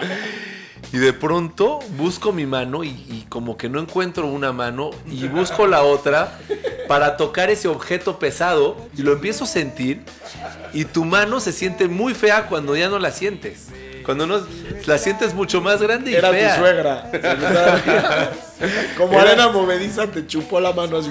[0.95, 5.27] Y de pronto busco mi mano y, y como que no encuentro una mano y
[5.27, 6.39] busco la otra
[6.87, 10.03] para tocar ese objeto pesado y lo empiezo a sentir
[10.73, 13.71] y tu mano se siente muy fea cuando ya no la sientes.
[14.05, 14.47] Cuando no
[14.87, 16.55] la sientes mucho más grande y Era fea.
[16.55, 17.11] tu suegra.
[18.97, 21.11] Como Era- arena movediza te chupó la mano así.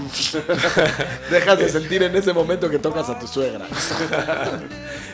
[1.30, 3.66] Dejas de sentir en ese momento que tocas a tu suegra.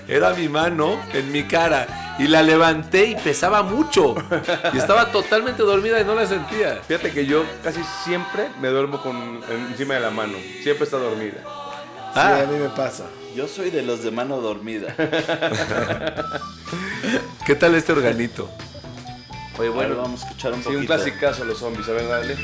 [0.08, 4.15] Era mi mano en mi cara y la levanté y pesaba mucho.
[4.73, 6.80] Y estaba totalmente dormida y no la sentía.
[6.88, 10.38] Fíjate que yo casi siempre me duermo con encima de la mano.
[10.63, 11.43] Siempre está dormida.
[12.15, 12.38] Ah.
[12.38, 13.04] Sí, a mí me pasa.
[13.36, 14.95] Yo soy de los de mano dormida.
[17.45, 18.49] ¿Qué tal este organito?
[19.60, 20.93] Oye, bueno, vamos a escuchar un sí, un poquito.
[20.93, 21.89] clasicazo los zombies.
[21.89, 22.38] A ver, dale.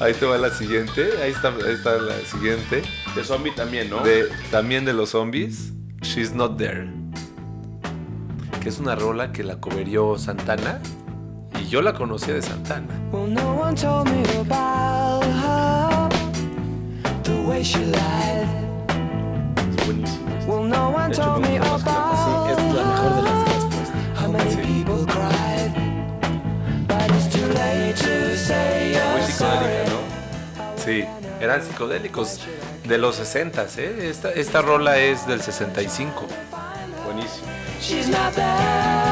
[0.00, 1.10] Ahí te va la siguiente.
[1.22, 2.82] Ahí está, ahí está la siguiente.
[3.14, 4.02] De zombie también, ¿no?
[4.02, 5.72] De, también de los zombies.
[6.00, 6.90] She's Not There.
[8.60, 10.80] Que es una rola que la coverió Santana.
[11.62, 12.86] Y yo la conocía de Santana.
[13.12, 16.08] Well, no one told me about her,
[17.22, 18.48] the way she lied.
[20.46, 24.20] Well, no one told me about Sí, esta es la mejor de las respuestas.
[24.20, 25.72] how many people cried.
[26.88, 29.90] But it's too late to say Muy psicodélica.
[29.90, 30.82] ¿no?
[30.84, 31.04] Sí,
[31.40, 32.40] eran psicodélicos
[32.88, 34.08] de los 60, ¿eh?
[34.10, 36.26] Esta, esta rola es del 65.
[37.04, 37.46] Buenísimo.
[37.80, 39.11] She's not there.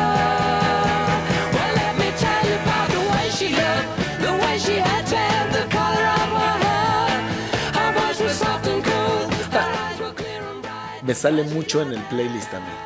[11.11, 12.77] Me sale mucho en el playlist también.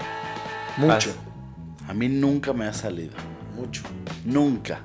[0.78, 1.10] Mucho,
[1.87, 3.12] A mí nunca me ha salido.
[3.54, 3.82] mucho.
[4.24, 4.78] Nunca.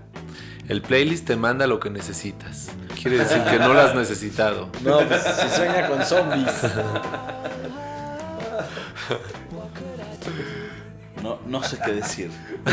[0.67, 2.67] El playlist te manda lo que necesitas.
[3.02, 4.67] Quiere decir que no lo has necesitado.
[4.84, 6.52] No, pues si sueña con zombies.
[11.49, 12.31] No, sé qué decir.
[12.65, 12.71] No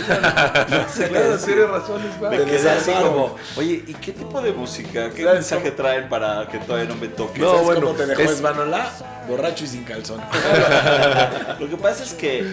[0.88, 1.46] sé qué Claro, decir.
[1.54, 5.10] tienes razón, es Me quedé así como, oye, ¿y qué tipo de música?
[5.10, 7.40] ¿Qué ¿Sabes mensaje traen para que todavía no me toque?
[7.40, 8.90] No, ¿Sabes bueno, cómo ¿cómo te dejó es- Esbanola?
[9.28, 10.20] Borracho y sin calzón.
[11.60, 12.44] Lo que pasa es que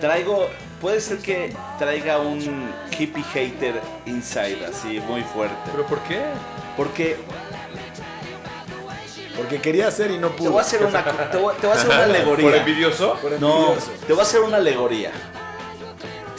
[0.00, 0.48] traigo,
[0.80, 5.56] puede ser que traiga un hippie hater inside, así muy fuerte.
[5.72, 6.20] ¿Pero por qué?
[6.76, 7.16] Porque
[9.36, 10.44] Porque quería hacer y no pudo.
[10.44, 12.48] te voy a hacer una, te voy, te voy a hacer una alegoría.
[12.50, 13.14] ¿Por envidioso?
[13.22, 13.90] Por No, envidioso.
[14.06, 15.12] te voy a hacer una alegoría.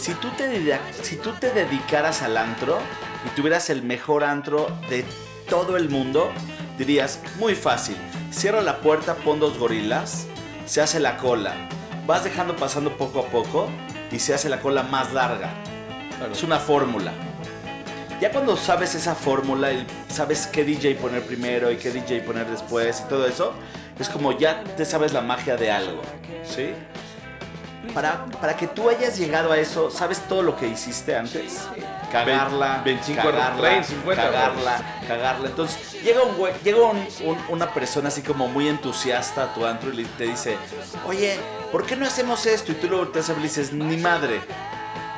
[0.02, 2.80] Si tú, te, si tú te dedicaras al antro
[3.24, 5.06] y tuvieras el mejor antro de
[5.48, 6.32] todo el mundo,
[6.80, 7.96] dirías, muy fácil,
[8.32, 10.26] cierra la puerta, pon dos gorilas,
[10.66, 11.54] se hace la cola,
[12.08, 13.70] vas dejando pasando poco a poco
[14.12, 15.54] y se hace la cola más larga.
[16.32, 17.14] Es una fórmula.
[18.20, 22.48] Ya cuando sabes esa fórmula y sabes qué DJ poner primero y qué DJ poner
[22.48, 23.54] después y todo eso,
[24.00, 26.02] es como ya te sabes la magia de algo,
[26.44, 26.74] ¿sí?
[27.94, 31.68] Para, para que tú hayas llegado a eso, ¿sabes todo lo que hiciste antes?
[32.12, 35.48] Cagarla, 25, cagarla, 30, 50, cagarla, cagarla.
[35.50, 39.66] Entonces llega un güey, llega un- un- una persona así como muy entusiasta a tu
[39.66, 40.58] antro y te dice,
[41.06, 41.38] oye,
[41.72, 42.72] ¿por qué no hacemos esto?
[42.72, 44.42] Y tú luego te y le dices, ni madre.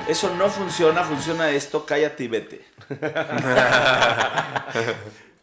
[0.08, 2.66] Eso no funciona, funciona esto, cállate y vete.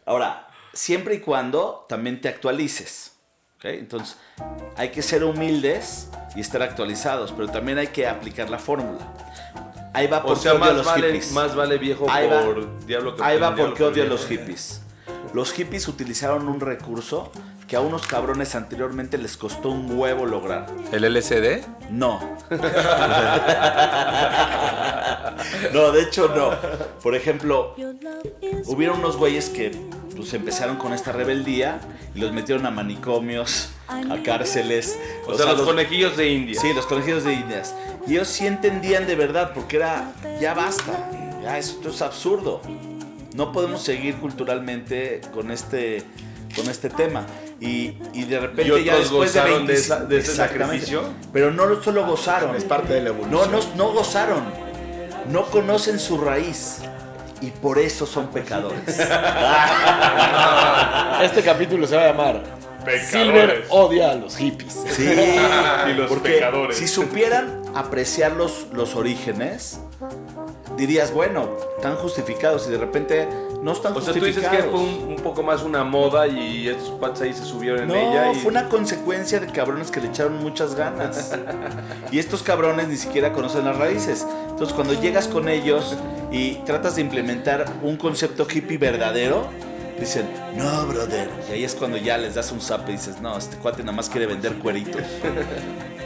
[0.05, 3.10] Ahora, siempre y cuando también te actualices.
[3.61, 3.65] ¿Ok?
[3.65, 4.17] Entonces,
[4.75, 8.99] hay que ser humildes y estar actualizados, pero también hay que aplicar la fórmula.
[9.93, 11.31] Ahí va O porque sea, odio a más los vale, hippies.
[11.33, 12.45] más vale viejo Ahí va.
[12.45, 14.81] por diablo que Ahí va porque por odio a los hippies.
[15.33, 17.31] Los hippies utilizaron un recurso
[17.67, 20.67] que a unos cabrones anteriormente les costó un huevo lograr.
[20.91, 21.63] ¿El LCD?
[21.89, 22.19] No.
[25.73, 26.51] no, de hecho no.
[27.01, 27.75] Por ejemplo,
[28.65, 29.71] hubieron unos güeyes que
[30.15, 31.79] pues empezaron con esta rebeldía
[32.13, 34.99] y los metieron a manicomios, a cárceles.
[35.25, 36.59] O sea, los conejillos de India.
[36.59, 37.73] Sí, los conejillos de Indias.
[38.05, 41.09] Y ellos sí entendían de verdad porque era, ya basta,
[41.41, 42.61] ya esto es absurdo.
[43.33, 46.03] No podemos seguir culturalmente con este,
[46.55, 47.25] con este tema.
[47.59, 50.35] Y, y de repente ¿Y otros ya después de gozaron 20 de esa- de ese
[50.35, 51.03] sacrificio?
[51.31, 52.55] Pero no solo gozaron.
[52.55, 53.51] Es parte de la No, evolución.
[53.51, 54.43] no, no gozaron.
[55.31, 56.79] No conocen su raíz.
[57.41, 58.81] Y por eso son pecadores.
[61.23, 62.41] Este capítulo se va a llamar
[63.09, 64.83] Silver odia a los hippies.
[64.89, 65.07] Sí,
[65.89, 66.77] Y los porque pecadores.
[66.77, 69.79] si supieran apreciar los, los orígenes,
[70.81, 73.27] dirías, bueno, están justificados y de repente
[73.61, 74.51] no están O sea, tú justificados.
[74.51, 77.87] dices que fue un, un poco más una moda y estos patos ahí se subieron
[77.87, 78.31] No, en ella.
[78.31, 78.35] Y...
[78.35, 81.37] fue una consecuencia de cabrones que le echaron muchas ganas.
[82.11, 84.25] y estos cabrones ni siquiera conocen las raíces.
[84.49, 85.95] Entonces, cuando llegas con ellos
[86.31, 89.45] y tratas de implementar un concepto hippie verdadero,
[89.99, 91.29] dicen, no, brother.
[91.49, 93.95] Y ahí es cuando ya les das un zap y dices, no, este cuate nada
[93.95, 95.01] más quiere vender cueritos.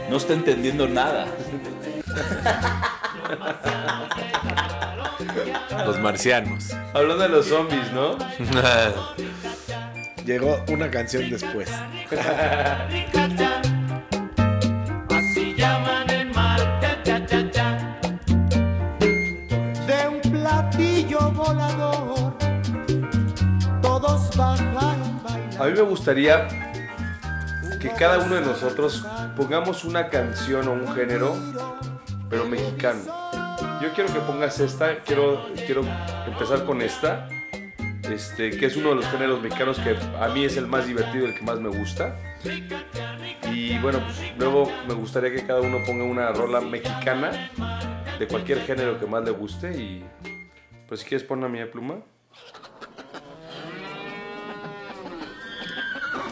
[0.08, 1.26] No está entendiendo nada.
[5.84, 6.70] Los marcianos.
[6.94, 8.16] Hablando de los zombies, ¿no?
[10.24, 11.70] Llegó una canción después.
[15.08, 16.80] Así llaman el mar.
[19.86, 22.36] de un platillo volador.
[23.80, 25.62] Todos bajaron bailando.
[25.62, 26.48] A mí me gustaría
[27.78, 31.36] que cada uno de nosotros pongamos una canción o un género,
[32.28, 33.00] pero mexicano.
[33.82, 35.82] Yo quiero que pongas esta, quiero, quiero
[36.26, 37.28] empezar con esta,
[38.10, 41.26] este, que es uno de los géneros mexicanos que a mí es el más divertido,
[41.26, 42.16] el que más me gusta.
[43.52, 47.50] Y bueno, pues luego me gustaría que cada uno ponga una rola mexicana
[48.18, 50.04] de cualquier género que más le guste y
[50.88, 51.96] pues si quieres pon a mi pluma.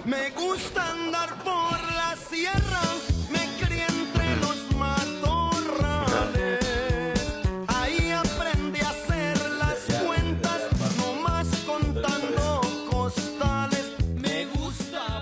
[0.05, 2.83] Me gusta andar por la sierra,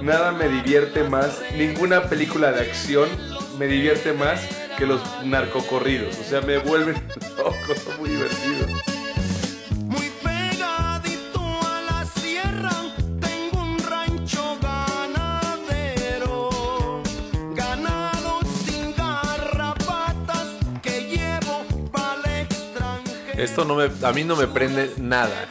[0.03, 3.09] Nada me divierte más, ninguna película de acción
[3.57, 4.41] me divierte más
[4.77, 6.19] que los narcocorridos.
[6.19, 6.97] O sea, me vuelven
[7.37, 8.69] loco, son muy divertidos.
[9.87, 12.73] Muy pegadito a la sierra,
[13.21, 16.51] tengo un rancho ganadero.
[17.55, 20.49] Ganado sin garrapatas
[20.83, 23.41] que llevo para extranjero.
[23.41, 25.47] Esto no me, a mí no me prende nada.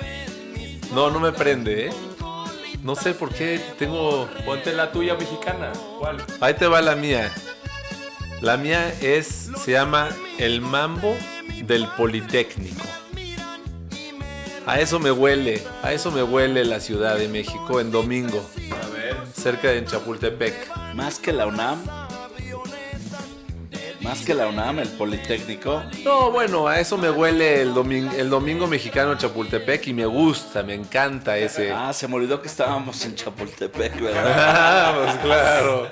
[0.93, 1.93] No, no me prende, ¿eh?
[2.83, 4.27] No sé por qué tengo...
[4.45, 5.71] Ponte la tuya mexicana.
[5.99, 6.17] ¿Cuál?
[6.39, 7.31] Ahí te va la mía.
[8.41, 11.15] La mía es, se llama El Mambo
[11.65, 12.81] del Politécnico.
[14.65, 18.43] A eso me huele, a eso me huele la Ciudad de México en domingo,
[18.83, 19.17] A ver.
[19.33, 20.53] cerca de Chapultepec.
[20.95, 21.79] Más que la UNAM.
[24.01, 25.83] Más que la UNAM, el Politécnico.
[26.03, 30.05] No, bueno, a eso me huele el domingo, el domingo mexicano en Chapultepec y me
[30.07, 31.71] gusta, me encanta ese.
[31.71, 35.03] Ah, se me olvidó que estábamos en Chapultepec, Ah, ¿verdad?
[35.03, 35.87] pues claro.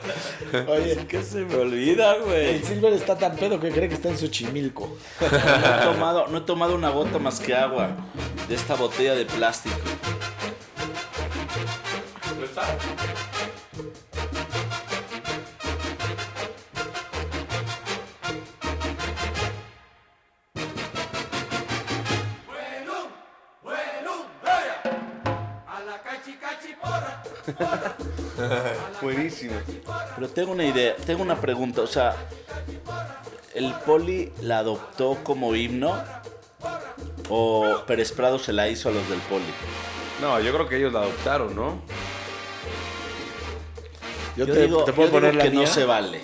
[0.72, 2.56] Oye, ¿qué se me olvida, güey?
[2.56, 4.98] El Silver está tan pedo que cree que está en Xochimilco.
[5.22, 7.91] No he, tomado, no he tomado una gota más que agua
[8.48, 9.78] de esta botella de plástico.
[29.02, 29.54] Buenísimo.
[30.16, 31.82] Pero tengo una idea, tengo una pregunta.
[31.82, 32.16] O sea,
[33.54, 36.04] ¿el Poli la adoptó como himno?
[37.30, 39.44] ¿O Pérez Prado se la hizo a los del Poli?
[40.22, 41.82] No, yo creo que ellos la adoptaron, ¿no?
[44.36, 45.68] Yo, te- digo, te puedo yo digo poner la que no mía.
[45.68, 46.22] se vale.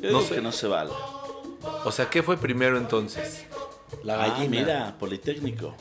[0.00, 0.34] Yo No digo sé.
[0.36, 0.90] que no se vale.
[1.84, 3.46] O sea, ¿qué fue primero entonces?
[4.04, 4.48] La Ah, gallina.
[4.50, 5.76] mira, Politécnico.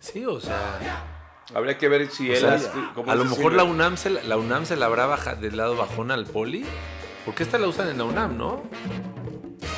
[0.00, 1.15] Sí, o sea.
[1.54, 2.40] Habría que ver si o él...
[2.40, 2.58] sea,
[3.06, 5.76] a lo mejor la UNAM, se la, la UNAM se la habrá bajado del lado
[5.76, 6.64] bajón al poli.
[7.24, 8.62] Porque esta la usan en la UNAM, ¿no?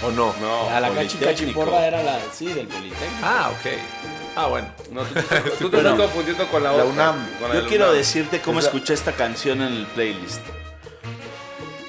[0.05, 0.35] ¿O no?
[0.41, 3.07] No, A la cachicachiporra era la, sí, del Politécnico.
[3.23, 3.73] Ah, ok.
[4.37, 4.69] Ah, bueno.
[4.93, 5.21] No, tú, tú-
[5.59, 7.29] tú te estás confundiendo con la, La otra, UNAM.
[7.41, 7.97] con la Yo quiero UNAM.
[7.97, 10.41] decirte cómo O sea- escuché esta canción en el playlist.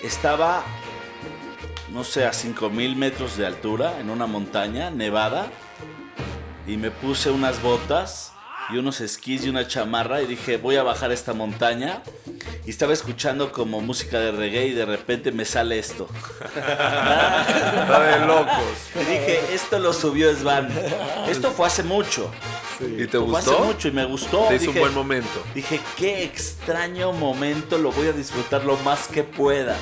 [0.04, 0.64] Estaba,
[1.92, 5.48] no sé, a 5000 metros de altura, en una montaña nevada,
[6.66, 8.29] y me puse unas botas
[8.72, 12.02] y unos esquís y una chamarra y dije, voy a bajar esta montaña.
[12.66, 16.08] Y estaba escuchando como música de reggae y de repente me sale esto.
[16.56, 18.54] La de locos.
[18.96, 20.70] Y dije, esto lo subió Svan.
[21.28, 22.30] Esto fue hace mucho.
[22.80, 23.64] ¿Y te Fue hace gustó?
[23.66, 24.46] mucho y me gustó.
[24.50, 25.44] Te hizo un buen momento.
[25.54, 29.76] Dije, qué extraño momento, lo voy a disfrutar lo más que pueda.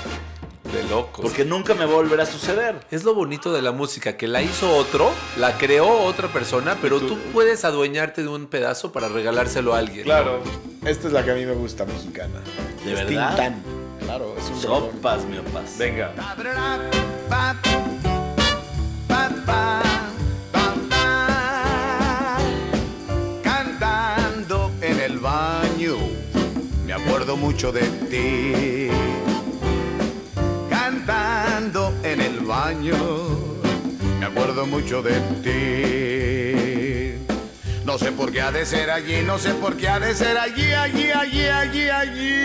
[0.73, 1.23] De locos.
[1.23, 2.85] Porque nunca me va a volver a suceder.
[2.91, 6.99] Es lo bonito de la música, que la hizo otro, la creó otra persona, pero
[6.99, 10.03] tú puedes adueñarte de un pedazo para regalárselo a alguien.
[10.03, 10.41] Claro.
[10.85, 12.41] Esta es la que a mí me gusta mexicana.
[12.85, 13.29] ¿De Es verdad?
[13.29, 13.63] Tintán.
[14.03, 14.61] Claro, es un.
[14.61, 15.77] Sopas, miopas.
[15.77, 16.13] Venga.
[23.43, 25.95] Cantando en el baño,
[26.85, 29.26] me acuerdo mucho de ti.
[31.07, 32.97] Cantando en el baño,
[34.19, 37.13] me acuerdo mucho de ti.
[37.85, 40.37] No sé por qué ha de ser allí, no sé por qué ha de ser
[40.37, 42.35] allí, allí, allí, allí, allí.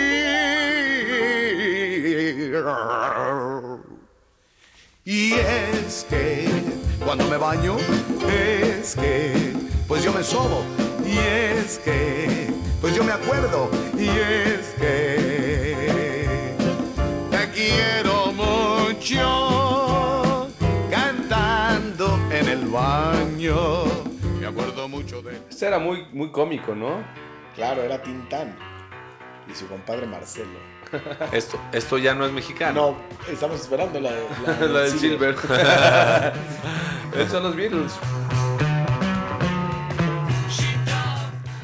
[5.03, 6.47] Y es que
[7.03, 7.75] cuando me baño,
[8.29, 9.51] es que
[9.89, 10.63] pues yo me sobo.
[11.05, 12.47] Y es que
[12.79, 13.69] pues yo me acuerdo.
[13.97, 16.55] Y es que
[17.29, 18.02] te quiero
[20.89, 23.83] cantando en el baño.
[24.39, 27.03] Me acuerdo mucho de Este era muy, muy cómico, ¿no?
[27.55, 28.55] Claro, era Tintán.
[29.51, 30.57] Y su compadre Marcelo.
[31.33, 32.95] Esto, esto ya no es mexicano.
[33.27, 35.35] No, estamos esperando la, la, La del Silver.
[37.15, 37.91] Esos son los Beatles.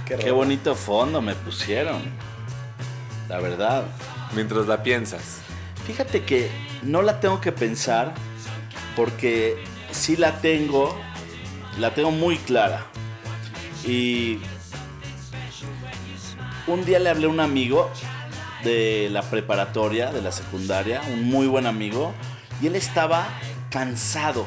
[0.05, 2.01] Qué, bonito fondo me pusieron.
[3.29, 3.83] La verdad.
[4.33, 5.41] Mientras la piensas.
[5.89, 6.51] Fíjate que
[6.83, 8.13] no la tengo que pensar
[8.95, 9.57] porque
[9.89, 10.95] sí la tengo,
[11.79, 12.85] la tengo muy clara.
[13.83, 14.37] Y
[16.67, 17.89] un día le hablé a un amigo
[18.63, 22.13] de la preparatoria, de la secundaria, un muy buen amigo,
[22.61, 23.27] y él estaba
[23.71, 24.45] cansado.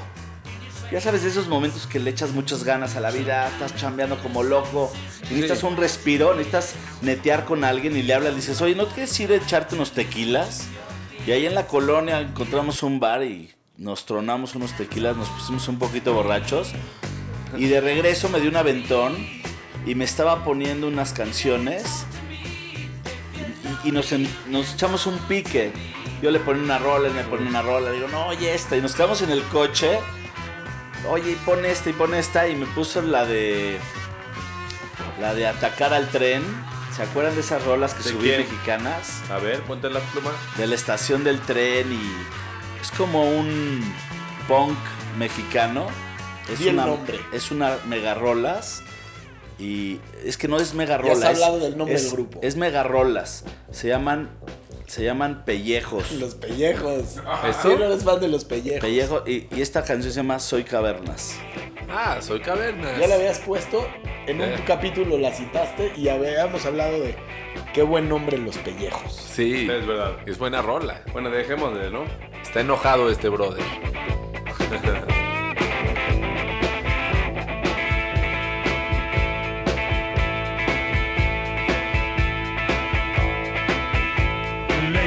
[0.93, 4.17] Ya sabes de esos momentos que le echas muchas ganas a la vida, estás chambeando
[4.23, 4.93] como loco
[5.29, 9.19] y necesitas un respiro, necesitas netear con alguien y le hablas, dices, oye, ¿no quieres
[9.19, 10.69] ir a echarte unos tequilas?
[11.27, 15.69] Y ahí en la colonia encontramos un bar y nos tronamos unos tequilas, nos pusimos
[15.69, 16.73] un poquito borrachos
[17.57, 19.17] y de regreso me dio un aventón
[19.87, 22.07] y me estaba poniendo unas canciones
[23.85, 24.13] y, nos
[24.75, 25.73] echamos un pique.
[26.23, 28.77] Yo le ponía una rola, él me ponía una rola, digo, no, oye esta.
[28.77, 29.99] Y nos quedamos en el coche.
[31.09, 32.49] Oye, y pon esta y pon esta.
[32.49, 33.79] Y me puso la de.
[35.21, 36.43] La de atacar al tren.
[36.97, 38.41] ¿Se acuerdan de esas rolas que ¿De subí quién?
[38.41, 39.23] mexicanas?
[39.31, 40.31] A ver, ponte la pluma.
[40.59, 42.81] De la estación del tren y.
[42.83, 43.81] Es como un
[44.47, 44.77] punk
[45.19, 45.87] mexicano.
[46.53, 47.19] Es Di el una, nombre.
[47.33, 48.83] Es una megarrolas.
[49.59, 51.21] Y es que no es megarrolas.
[51.21, 52.41] Ya has es- hablado del nombre es- del grupo.
[52.43, 53.45] Es megarrolas.
[53.71, 54.29] Se llaman.
[54.93, 56.13] Se llaman pellejos.
[56.21, 57.17] Los pellejos.
[57.49, 57.71] ¿Esto?
[57.71, 58.81] Sí, no eres fan de los pellejos.
[58.83, 61.35] Pellejo, y, y esta canción se llama Soy Cavernas.
[61.89, 62.99] Ah, soy cavernas.
[63.01, 63.87] Ya la habías puesto,
[64.27, 64.65] en un Eh.
[64.67, 67.15] capítulo la citaste y habíamos hablado de
[67.73, 69.15] qué buen nombre los pellejos.
[69.15, 70.17] Sí, Es verdad.
[70.27, 71.01] es buena rola.
[71.15, 72.05] Bueno, dejémosle, ¿no?
[72.43, 73.65] Está enojado este brother.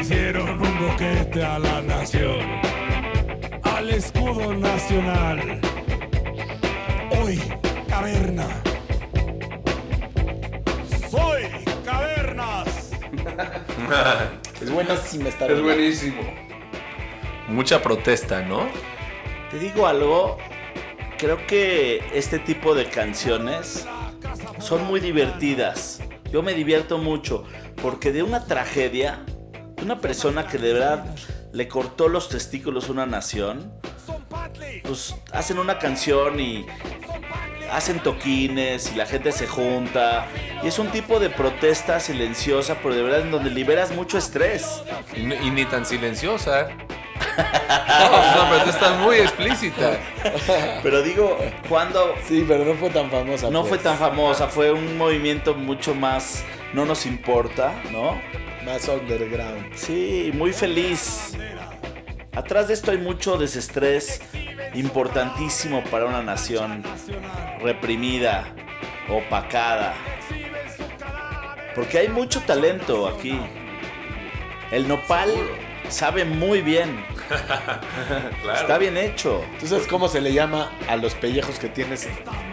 [0.05, 2.37] Hicieron un boquete a la nación,
[3.63, 5.59] al escudo nacional.
[7.09, 7.41] Hoy,
[7.89, 8.45] caverna.
[11.09, 11.45] Soy
[11.83, 12.91] cavernas.
[14.61, 16.21] Es buenísima esta Es buenísimo.
[17.47, 18.67] Mucha protesta, ¿no?
[19.49, 20.37] Te digo algo,
[21.17, 23.87] creo que este tipo de canciones
[24.59, 25.99] son muy divertidas.
[26.31, 27.43] Yo me divierto mucho
[27.81, 29.25] porque de una tragedia,
[29.85, 31.05] una persona que de verdad
[31.53, 33.71] le cortó los testículos a una nación,
[34.83, 36.65] pues hacen una canción y
[37.71, 40.27] hacen toquines y la gente se junta.
[40.63, 44.81] Y es un tipo de protesta silenciosa, pero de verdad en donde liberas mucho estrés.
[45.15, 46.67] Y, ni- y ni tan silenciosa.
[47.37, 49.97] No, es una protesta muy explícita.
[50.83, 53.49] Pero digo, cuando Sí, pero no fue tan famosa.
[53.49, 53.69] no pues.
[53.69, 58.21] fue tan famosa, fue un movimiento mucho más, no nos importa, ¿no?
[58.65, 59.75] Más underground.
[59.75, 61.33] Sí, muy feliz.
[62.33, 64.21] Atrás de esto hay mucho desestrés
[64.73, 66.83] importantísimo para una nación
[67.61, 68.53] reprimida,
[69.07, 69.93] opacada.
[71.75, 73.39] Porque hay mucho talento aquí.
[74.71, 75.29] El nopal
[75.89, 77.05] sabe muy bien.
[78.55, 79.43] Está bien hecho.
[79.59, 82.07] ¿Tú sabes cómo se le llama a los pellejos que tienes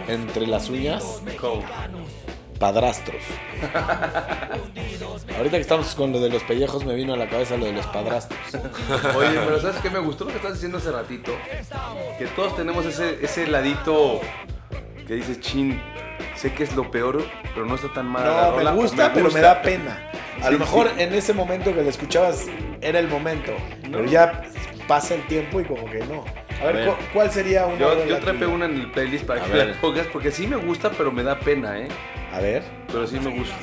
[0.08, 1.22] entre las uñas?
[2.62, 3.20] Padrastros.
[5.36, 7.72] Ahorita que estamos con lo de los pellejos me vino a la cabeza lo de
[7.72, 8.38] los padrastros.
[9.16, 11.32] Oye, pero ¿sabes qué me gustó lo que estás diciendo hace ratito?
[12.20, 14.20] Que todos tenemos ese, ese ladito
[15.08, 15.82] que dices, chin,
[16.36, 18.24] sé que es lo peor, pero no está tan mal.
[18.24, 19.40] la No, me gusta, pero me gusta".
[19.40, 19.98] da pena.
[20.40, 21.02] A Sí, lo mejor sí.
[21.02, 22.46] en ese momento que lo escuchabas
[22.80, 23.50] era el momento,
[23.82, 24.42] pero ya
[24.86, 26.24] pasa el tiempo y como que no.
[26.60, 26.88] A ver, ver.
[26.88, 28.48] ¿cu- ¿cuál sería una Yo, yo trepé tuya?
[28.54, 29.68] una en el playlist para A que ver.
[29.68, 31.88] la pongas, porque sí me gusta, pero me da pena, ¿eh?
[32.32, 33.54] A ver, Pero sí me gusta.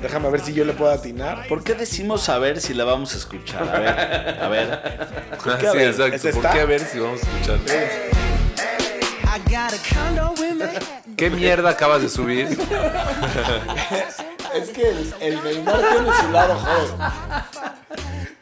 [0.00, 1.46] déjame ver si yo le puedo atinar.
[1.48, 3.62] ¿Por qué decimos saber si la vamos a escuchar?
[3.68, 5.10] A ver, a ver.
[5.44, 5.88] ¿Por qué a Sí, ver?
[5.88, 6.28] exacto.
[6.28, 7.58] ¿Es ¿Por qué a ver si vamos a escuchar?
[11.16, 12.48] ¿Qué mierda acabas de subir?
[14.54, 17.10] Es que el, el Neymar tiene su lado joven.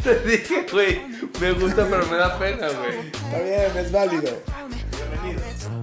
[0.05, 1.01] Te dije, güey,
[1.41, 3.09] me gusta, pero me da pena, güey.
[3.09, 4.31] Está bien, es válido.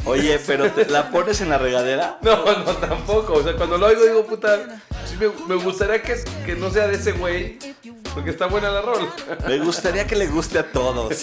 [0.05, 2.17] Oye, pero te- ¿la pones en la regadera?
[2.21, 3.33] No, no, tampoco.
[3.33, 4.57] O sea, cuando lo oigo digo, puta,
[5.05, 6.15] sí me, me gustaría que,
[6.45, 7.57] que no sea de ese güey,
[8.13, 9.09] porque está buena la rol.
[9.47, 11.15] Me gustaría que le guste a todos.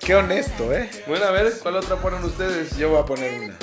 [0.00, 0.90] Qué honesto, ¿eh?
[1.06, 2.76] Bueno, a ver, ¿cuál otra ponen ustedes?
[2.76, 3.58] Yo voy a poner una.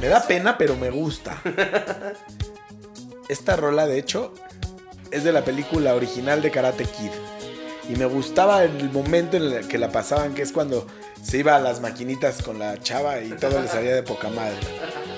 [0.00, 1.40] Me da pena, pero me gusta.
[3.28, 4.32] Esta rola, de hecho,
[5.10, 7.10] es de la película original de Karate Kid.
[7.88, 10.86] Y me gustaba en el momento en el que la pasaban, que es cuando
[11.22, 14.58] se iba a las maquinitas con la chava y todo le salía de poca madre.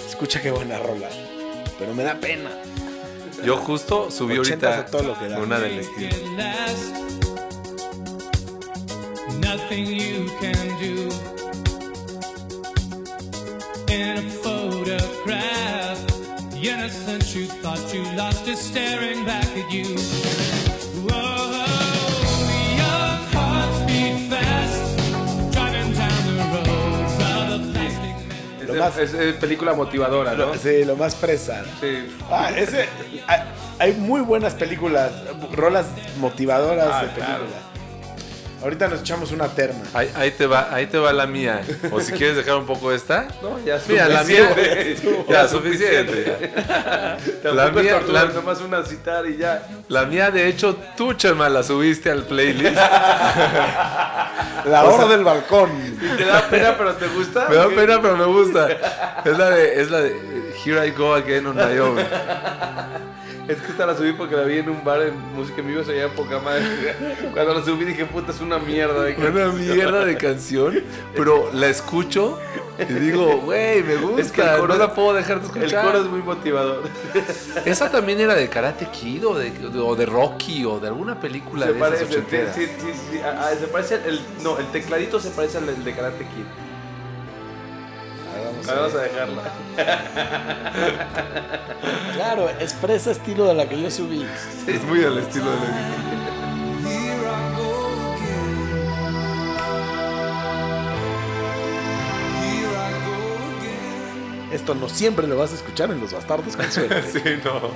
[0.08, 1.08] Escucha qué buena rola.
[1.78, 2.50] Pero me da pena.
[3.44, 5.38] Yo justo subí ahorita todo lo que da.
[5.38, 6.16] una del estilo.
[9.40, 11.32] Nothing you can do.
[16.62, 19.96] The innocence you thought you lost is staring back at you.
[28.66, 30.54] Lo más- es- es película motivadora, ¿no?
[30.54, 31.64] Sí, lo más fresa.
[31.80, 32.16] Sí.
[32.30, 32.86] Ah, ese,
[33.26, 33.40] hay-
[33.78, 35.10] hay muy buenas películas,
[35.52, 35.86] rolas
[36.18, 37.44] motivadoras Ah, de claro.
[38.62, 39.80] Ahorita nos echamos una terma.
[39.92, 41.62] Ahí, ahí te va, ahí te va la mía.
[41.90, 43.26] O si quieres dejar un poco esta.
[43.42, 44.48] No, ya es Mira, la mía.
[44.48, 45.24] suficiente.
[45.28, 46.52] Ya, suficiente.
[47.44, 49.66] La mía- la- nomás una citar y ya.
[49.88, 52.76] La mía, de hecho, tú, Chema, la subiste al playlist.
[54.64, 55.70] La O hora sea- del balcón.
[56.00, 57.48] Y te da pena, pero te gusta.
[57.48, 58.68] Me da pena, pero me gusta.
[59.24, 60.14] Es la de, es la de
[60.64, 61.98] Here I Go Again on My Own.
[63.48, 65.82] Es que esta la subí porque la vi en un bar en música en vivo,
[65.82, 66.62] se veía poca madre.
[67.34, 69.02] Cuando la subí dije, puta, es una mierda.
[69.02, 70.80] de Una mierda de canción,
[71.16, 72.38] pero la escucho
[72.78, 74.20] y digo, güey, me gusta.
[74.22, 75.84] Es que el coro- no la puedo dejar de El escuchar.
[75.84, 76.82] coro es muy motivador.
[77.64, 81.66] Esa también era de Karate Kid o de, o de Rocky o de alguna película
[81.66, 82.54] Se de parece, esas ochenteras.
[82.54, 85.92] sí, sí, sí, ah, ah, se parece el, no, el tecladito se parece al de
[85.92, 86.44] Karate Kid.
[88.44, 89.42] Vamos Ah, a Vamos a dejarla.
[92.14, 94.24] Claro, es fresa estilo de la que yo subí.
[94.66, 96.02] Es muy al estilo de la again.
[104.52, 107.02] Esto no siempre lo vas a escuchar en Los Bastardos con suerte.
[107.10, 107.70] Sí, no.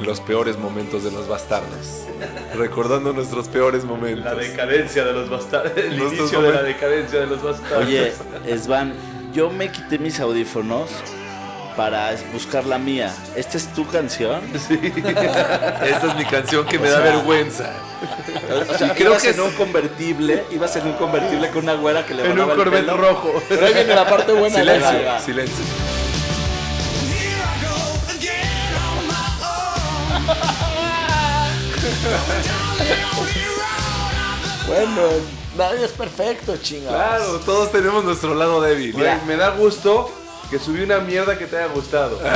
[0.00, 2.04] En los peores momentos de los bastardos.
[2.56, 4.24] Recordando nuestros peores momentos.
[4.24, 5.72] La decadencia de los bastardos.
[5.76, 6.66] El Nuestros inicio de la momentos.
[6.80, 7.86] decadencia de los bastardos.
[7.86, 8.12] Oye,
[8.58, 8.94] Svan,
[9.34, 10.88] yo me quité mis audífonos
[11.76, 13.14] para buscar la mía.
[13.36, 14.40] ¿Esta es tu canción?
[14.54, 17.70] Esta es mi canción que me O da sea, vergüenza.
[18.70, 21.74] O sea, Y creo ibas que en un convertible, ibas en un convertible con una
[21.74, 22.96] güera que le En un mandaba el Corvette pelo.
[22.96, 23.42] rojo.
[23.48, 24.56] Pero ahí viene la parte buena.
[24.58, 25.64] Silencio, silencio.
[34.66, 35.02] Bueno,
[35.56, 36.96] nadie es perfecto, chingados.
[36.96, 38.92] Claro, todos tenemos nuestro lado débil.
[38.92, 40.10] Güey, me da gusto
[40.50, 42.18] que subí una mierda que te haya gustado.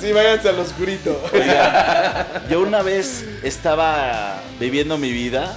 [0.00, 1.20] Sí, váyanse al oscurito.
[1.32, 5.56] Oiga, yo una vez estaba viviendo mi vida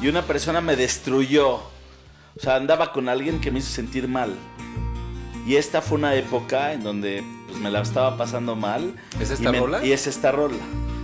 [0.00, 1.54] y una persona me destruyó.
[1.56, 4.34] O sea, andaba con alguien que me hizo sentir mal.
[5.46, 8.94] Y esta fue una época en donde pues, me la estaba pasando mal.
[9.20, 9.84] ¿Es Y esta me- rola?
[9.84, 10.56] Y es esta rola.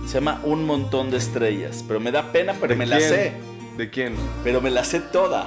[0.07, 1.83] Se llama Un montón de estrellas.
[1.87, 3.33] Pero me da pena, pero ¿De me la sé.
[3.77, 4.15] ¿De quién?
[4.43, 5.45] Pero me la sé toda.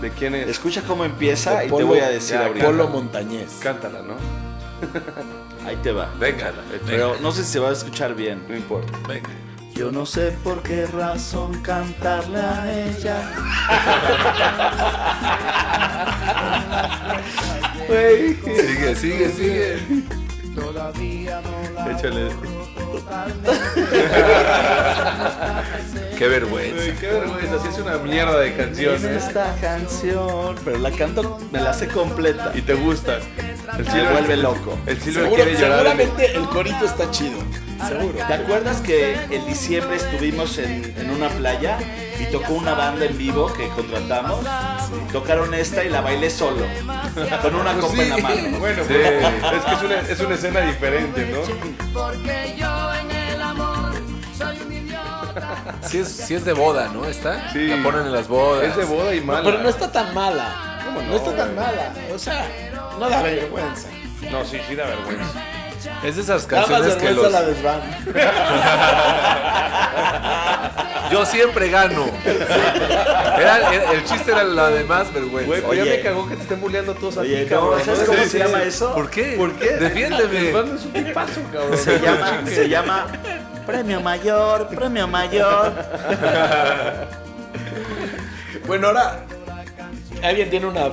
[0.00, 0.48] ¿De quién es?
[0.48, 2.66] Escucha cómo empieza De y te voy a decir ya, ahorita.
[2.66, 3.58] Polo Montañés.
[3.60, 4.14] Cántala, ¿no?
[5.66, 6.12] Ahí te va.
[6.20, 6.52] Venga,
[6.86, 8.42] Pero no sé si se va a escuchar bien.
[8.48, 8.92] No importa.
[9.08, 9.30] venga.
[9.74, 13.30] Yo no sé por qué razón cantarle a ella.
[17.86, 19.78] Sigue, sigue, sigue.
[21.90, 22.30] Échale.
[26.16, 27.00] Qué vergüenza.
[27.00, 29.16] Qué vergüenza, si es una mierda de canción, Es ¿eh?
[29.16, 32.52] esta canción, pero la canto, me la sé completa.
[32.54, 33.18] Y te gusta.
[33.76, 34.78] El Me vuelve loco.
[34.86, 35.78] El Silver Seguro- quiere llorar.
[35.78, 37.38] seguramente el corito está chido.
[37.88, 38.18] Seguro.
[38.26, 41.78] ¿Te acuerdas que en diciembre estuvimos en, en una playa
[42.20, 44.44] y tocó una banda en vivo que contratamos?
[45.12, 46.64] Tocaron esta y la bailé solo,
[47.42, 48.58] con una copa en la mano.
[48.58, 51.40] Bueno, pues, es que es una, es una escena diferente, ¿no?
[51.92, 53.92] Porque yo en el amor
[54.36, 55.64] soy un idiota.
[55.82, 57.04] Sí es, sí es de boda, ¿no?
[57.04, 57.52] ¿Está?
[57.52, 57.66] Sí.
[57.68, 58.64] La ponen en las bodas.
[58.64, 59.44] Es de boda y No, mala.
[59.44, 60.80] pero no está tan mala.
[60.84, 61.08] ¿Cómo no?
[61.08, 61.92] no, está tan mala.
[62.14, 62.46] O sea,
[62.98, 63.88] no da vergüenza.
[64.30, 65.40] No, sí, sí da vergüenza.
[66.04, 67.32] Es de esas canciones que los...
[67.32, 67.80] la desván.
[71.10, 72.06] Yo siempre gano.
[73.38, 75.46] Era- el chiste era la de más vergüenza.
[75.46, 75.96] Güey, pero ya Oye.
[75.96, 77.80] me cagó que te estén bulleando todos a Oye, ti, cabrón.
[77.84, 78.38] ¿sabes cómo Sí, se sí.
[78.38, 78.94] llama eso?
[78.94, 79.34] ¿Por qué?
[79.36, 79.76] ¿Por qué?
[79.76, 80.40] Defiéndeme.
[80.40, 81.78] Desván es un tipazo, cabrón.
[81.78, 83.06] Se llama, se llama
[83.66, 85.72] Premio Mayor, Premio Mayor.
[88.66, 89.20] Bueno, ahora.
[90.22, 90.88] ¿Alguien tiene una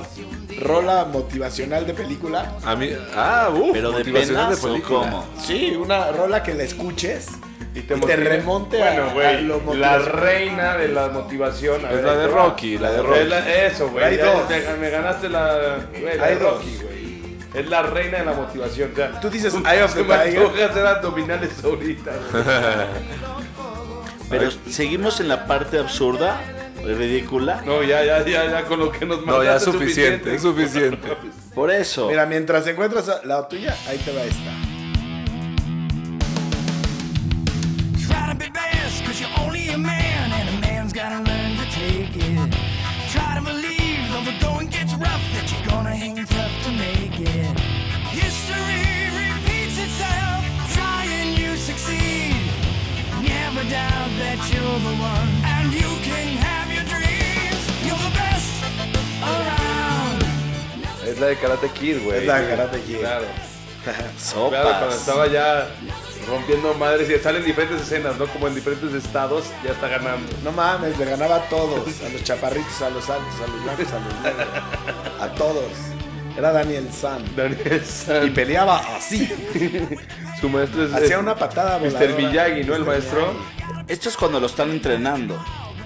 [0.60, 2.52] rola motivacional de película?
[2.64, 2.90] A mí...
[3.14, 3.70] Ah, uff.
[3.72, 5.00] Pero de penas o película.
[5.00, 5.24] cómo.
[5.40, 7.28] Sí, una rola que la escuches
[7.74, 8.16] Y y te, motiva.
[8.16, 11.84] remonte a- Bueno, a, güey, lo la reina de la motivación.
[11.84, 12.34] a Es ver, la de te.
[12.34, 13.24] Rocky, la de Rocky.
[13.28, 14.04] la- eso, güey.
[14.04, 14.48] Hay dos.
[14.48, 16.54] Me, me ganaste la, Hay de dos.
[16.54, 17.02] Rocky, güey.
[17.54, 18.90] Es la reina de la motivación.
[18.92, 20.38] O sea, Tú dices, Eye of the Tiger.
[20.42, 22.10] antoja hacer abdominales ahorita.
[22.30, 22.44] güey.
[24.30, 26.40] Pero seguimos en la parte absurda,
[26.84, 27.62] ridícula.
[27.64, 30.42] No, ya, ya, ya, ya, con lo que nos No, ya es mandaste suficiente, es
[30.42, 31.08] suficiente.
[31.54, 32.08] Por eso.
[32.08, 34.71] Mira, mientras encuentras la tuya, ahí te va esta.
[61.22, 62.20] La de Karate Kid, güey.
[62.20, 62.98] Es la de Karate Kid.
[62.98, 63.24] Claro.
[64.18, 64.60] Sopas.
[64.60, 65.68] Claro, cuando estaba ya
[66.28, 68.26] rompiendo madres y salen diferentes escenas, ¿no?
[68.26, 70.32] Como en diferentes estados, ya está ganando.
[70.44, 72.00] No mames, le ganaba a todos.
[72.02, 74.48] A los chaparritos, a los altos, a los blancos, a los negros.
[75.20, 75.72] A todos.
[76.36, 77.24] Era Daniel San.
[77.36, 78.26] Daniel San.
[78.26, 79.28] Y peleaba así.
[80.40, 80.92] Su maestro es.
[80.92, 81.92] Hacía una patada Mr.
[81.92, 82.14] voladora.
[82.16, 82.74] Miyagi, ¿no?
[82.74, 82.86] El Mr.
[82.86, 83.34] maestro.
[83.86, 85.36] Esto es cuando lo están entrenando.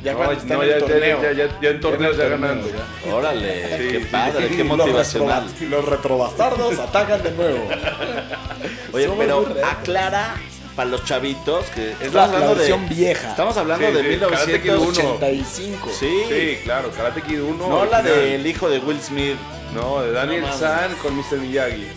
[0.06, 1.22] Ya No, cuando está no, en ya, el ya, torneo.
[1.22, 2.68] ya, ya, ya en torneos ya torneo, ganando.
[2.68, 3.12] Ya.
[3.14, 4.06] Órale, Sí, qué sí.
[4.10, 5.44] padre, qué Los motivacional.
[5.48, 7.68] retrobas- Los retrobastardos atacan de nuevo.
[8.92, 10.34] Oye, Somos pero aclara
[10.76, 13.30] para los chavitos que Es la, hablando de vieja.
[13.30, 14.80] Estamos hablando Sí, de sí, Karate Kid uno.
[14.92, 15.88] 1985.
[15.98, 16.22] Sí.
[16.28, 17.68] Sí, claro, Karate Kid 1.
[17.68, 19.36] No la del hijo de Will Smith.
[19.74, 20.56] No, de Daniel No.
[20.56, 21.38] San con Mr.
[21.40, 21.88] Miyagi.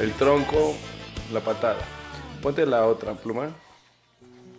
[0.00, 0.74] El tronco,
[1.32, 1.78] la patada.
[2.42, 3.50] Ponte la otra pluma.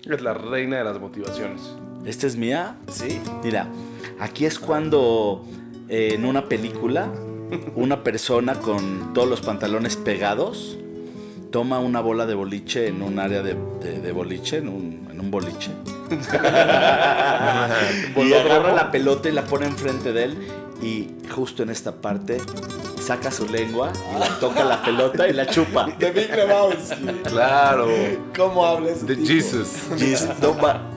[0.09, 1.61] Es la reina de las motivaciones.
[2.05, 2.75] ¿Esta es mía?
[2.91, 3.19] Sí.
[3.43, 3.67] Mira,
[4.19, 5.45] aquí es cuando
[5.89, 7.09] eh, en una película
[7.75, 10.77] una persona con todos los pantalones pegados
[11.51, 15.19] toma una bola de boliche en un área de, de- de boliche, en un, en
[15.19, 15.69] un boliche.
[18.17, 20.37] y agarra la pelota y la pone enfrente de él
[20.81, 22.39] y justo en esta parte
[22.99, 25.85] saca su lengua y la toca la pelota y la chupa.
[25.99, 27.05] De Big Lebowski.
[27.23, 27.87] Claro.
[28.35, 29.05] ¿Cómo hablas?
[29.05, 29.69] De Jesus.
[29.97, 30.29] Jesus,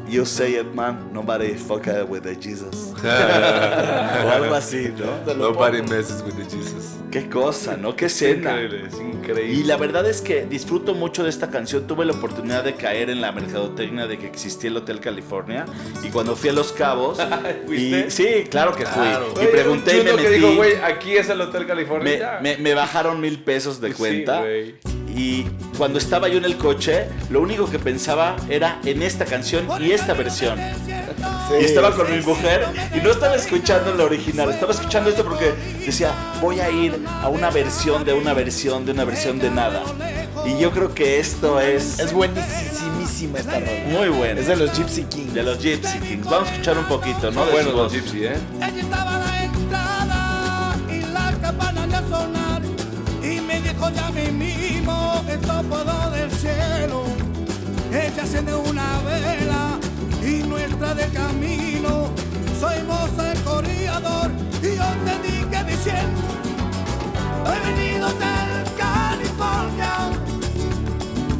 [0.09, 1.11] you say it, man.
[1.13, 2.93] Nobody fuck with the Jesus.
[3.05, 5.35] o algo así, ¿no?
[5.35, 6.95] Nobody messes with the Jesus.
[7.11, 7.95] Qué cosa, ¿no?
[7.97, 8.53] Qué Es escena.
[8.63, 9.53] increíble, es increíble.
[9.55, 11.87] Y la verdad es que disfruto mucho de esta canción.
[11.87, 15.65] Tuve la oportunidad de caer en la mercadotecnia de que existía el Hotel California.
[16.03, 17.19] Y cuando fui a Los Cabos.
[17.67, 18.07] ¿Fuiste?
[18.07, 19.03] y, sí, claro que fui.
[19.03, 19.27] Claro.
[19.43, 20.35] Y pregunté y me chulo que metí.
[20.41, 22.39] dijo, güey, aquí es el Hotel California.
[22.43, 24.41] me, me- me bajaron mil pesos de Sí, cuenta.
[24.41, 24.75] güey.
[25.17, 25.45] Y
[25.79, 29.93] cuando estaba yo en el coche, lo único que pensaba era en esta canción y
[29.93, 30.59] esta versión.
[31.59, 35.55] y estaba con mi mujer y no estaba escuchando el original, estaba escuchando esto porque
[35.85, 36.13] decía,
[36.43, 39.83] voy a ir a una versión de una versión de una versión de nada.
[40.45, 41.99] Y yo creo que esto es...
[41.99, 43.73] Es buenísimísima esta rola.
[43.89, 44.41] Muy buena.
[44.41, 45.35] Es de los Gypsy Kings.
[45.35, 46.27] De los Gypsy Kings.
[46.27, 47.45] Vamos a escuchar un poquito, ¿no?
[47.47, 47.93] Su los.
[47.93, 48.37] Gypsy, ¿eh?
[48.59, 52.63] Ella estaba a la entrada y la campana ya sonar
[53.23, 54.66] y me dijo ya mismo
[57.97, 59.79] Ella enciende una vela
[60.23, 62.11] y nuestra de camino.
[62.61, 64.31] Soy moza el corredor
[64.63, 66.21] y yo te dije diciendo
[67.47, 70.13] he venido del California.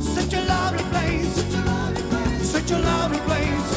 [0.01, 1.45] Such a lovely place,
[2.43, 3.71] such a lovely place.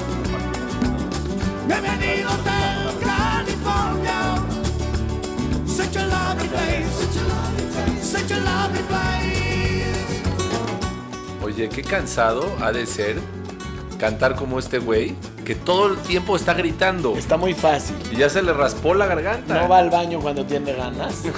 [1.67, 4.41] Bienvenido del California.
[5.67, 6.97] Such a lovely place.
[8.01, 9.08] Such a lovely place.
[11.59, 13.17] Oye, qué cansado ha de ser
[13.99, 17.17] cantar como este güey, que todo el tiempo está gritando.
[17.17, 17.97] Está muy fácil.
[18.13, 19.63] Y ya se le raspó la garganta.
[19.63, 21.31] No va al baño cuando tiene ganas y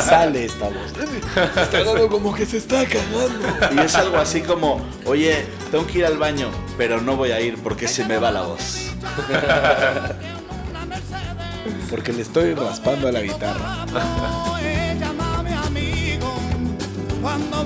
[0.00, 0.94] sale esta voz.
[1.54, 3.28] Está dando como que se está cagando.
[3.74, 6.48] Y es algo así como, oye, tengo que ir al baño,
[6.78, 8.92] pero no voy a ir porque se me va la voz.
[11.90, 13.86] Porque le estoy raspando a la guitarra.
[17.22, 17.64] Cuando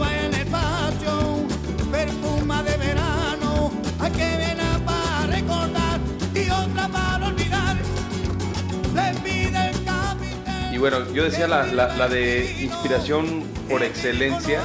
[10.82, 14.60] bueno, yo decía la, la- de inspiración por excelencia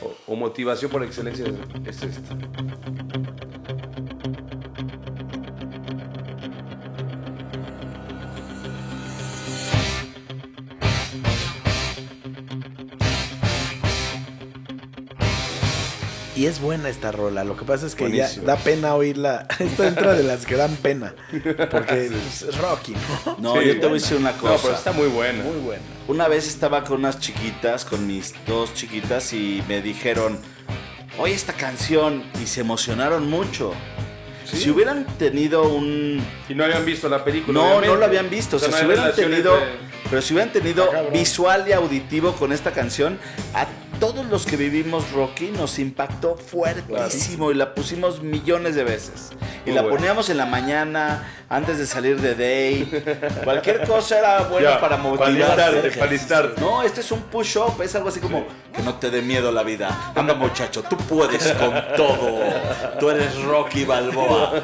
[0.00, 1.44] o, o motivación por excelencia
[1.84, 2.34] es esta.
[16.44, 17.42] Y es buena esta rola.
[17.42, 19.46] Lo que pasa es que ya da pena oírla.
[19.58, 21.14] Esto entra de las que dan pena.
[21.70, 22.92] Porque pues, es Rocky,
[23.24, 23.54] ¿no?
[23.54, 24.52] No, yo te voy a decir una cosa.
[24.52, 25.42] No, pero está muy buena.
[25.42, 25.82] Muy buena.
[26.06, 30.38] Una vez estaba con unas chiquitas, con mis dos chiquitas, y me dijeron,
[31.16, 33.72] oye esta canción, y se emocionaron mucho.
[34.44, 36.22] Si hubieran tenido un...
[36.46, 37.54] Y no habían visto la película.
[37.58, 37.88] No, obviamente.
[37.88, 38.56] no lo habían visto.
[38.56, 39.56] O sea, no si hubieran tenido...
[39.56, 39.62] de-
[40.10, 43.18] Pero si hubieran tenido visual y auditivo con esta canción,
[43.54, 43.66] a
[44.00, 49.30] todos los que vivimos Rocky nos impactó fuertísimo y la pusimos millones de veces.
[49.64, 49.96] Y Muy la bueno.
[49.96, 53.02] poníamos en la mañana, antes de salir de day.
[53.44, 55.90] Cualquier cosa era buena Ya, para motivarte.
[55.98, 56.50] para.
[56.60, 59.62] No, este es un push-up, es algo así como que no te dé miedo la
[59.62, 60.12] vida.
[60.14, 62.40] Anda muchacho, tú puedes con todo.
[63.00, 64.52] Tú eres Rocky Balboa.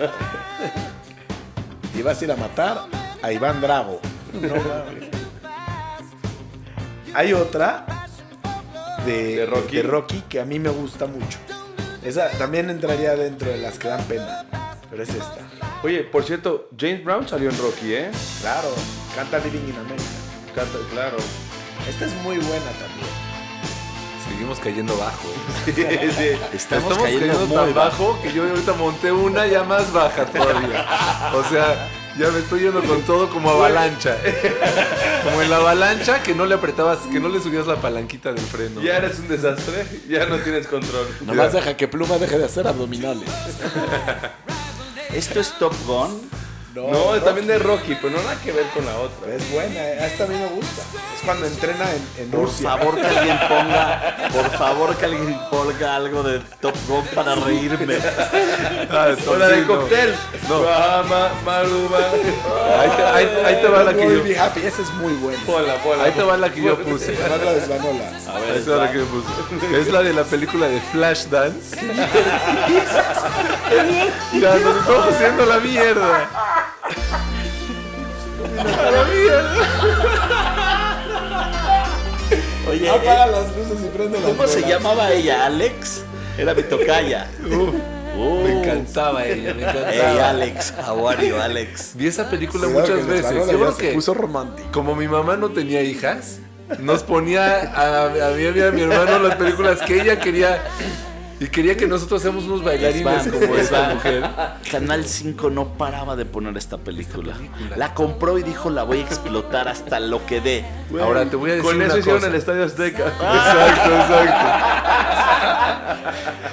[1.92, 2.82] Y vas a ir a matar
[3.20, 4.00] a Iván Drago.
[4.32, 4.54] No.
[7.14, 7.99] Hay otra
[9.04, 9.76] de, De Rocky.
[9.76, 11.38] de Rocky que a mí me gusta mucho.
[12.04, 14.44] Esa también entraría dentro de las que dan pena.
[14.90, 15.38] Pero es esta.
[15.82, 18.10] Oye, por cierto, James Brown salió en Rocky, ¿eh?
[18.40, 18.68] Claro,
[19.14, 20.04] canta Living in America.
[20.54, 21.16] Canta, claro.
[21.88, 23.08] Esta es muy buena también.
[24.28, 25.28] Seguimos cayendo bajo.
[26.52, 28.08] Estamos, cayendo muy tan bajo.
[28.08, 30.86] bajo que yo ahorita monté una ya más baja todavía.
[31.34, 31.88] O sea,
[32.18, 34.16] ya me estoy yendo con todo como avalancha.
[35.24, 38.42] Como en la avalancha que no le apretabas, que no le subías la palanquita del
[38.42, 38.80] freno.
[38.80, 41.06] Ya eres un desastre, ya no tienes control.
[41.26, 43.28] Nomás deja que Pluma deje de hacer abdominales.
[45.12, 46.39] Esto es Top Gun.
[46.74, 49.34] No, es también de Rocky, pero no nada que ver con la otra.
[49.34, 50.82] Es buena, eh, esta a mí me gusta.
[51.16, 52.70] Es cuando entrena en, en Por Rusia.
[52.70, 57.98] favor que alguien ponga, por favor que alguien ponga algo de Top Gun para reírme.
[58.92, 60.14] Ah, O la de cóctel.
[60.48, 60.62] No.
[60.62, 61.98] Bahama, Maruba.
[62.80, 65.38] Ahí te, ahí- ahí te va la que yo Be Happy, esa es muy buena.
[65.46, 66.04] Pola, pola.
[66.04, 67.16] Ahí te va la que yo puse.
[67.20, 68.10] Además la desvanola.
[68.34, 69.80] A ver, Ahí te va la que yo puse.
[69.80, 71.76] Es la de la película de Flashdance.
[74.40, 76.28] ya nos estamos haciendo la mierda.
[82.68, 85.46] Oye, Apaga las luces y prende las ¿cómo se llamaba ella?
[85.46, 86.04] ¿Alex?
[86.38, 87.28] Era mi tocaya.
[88.16, 89.90] Uh, Me encantaba ella, me encantaba.
[89.92, 91.92] Hey Alex, how are you, Alex?
[91.94, 93.34] Vi esa película muchas veces.
[93.34, 94.68] Yo creo que puso romántico.
[94.72, 96.38] como mi mamá no tenía hijas,
[96.78, 100.62] nos ponía a, a mí y a mi hermano las películas que ella quería
[101.40, 104.22] y quería que nosotros seamos unos bailarines como esta mujer.
[104.70, 107.34] Canal 5 no paraba de poner esta película.
[107.76, 110.64] La compró y dijo la voy a explotar hasta lo que dé.
[111.00, 113.04] Ahora te voy a decir Con una eso hicieron el Estadio Azteca.
[113.20, 114.46] Exacto, exacto.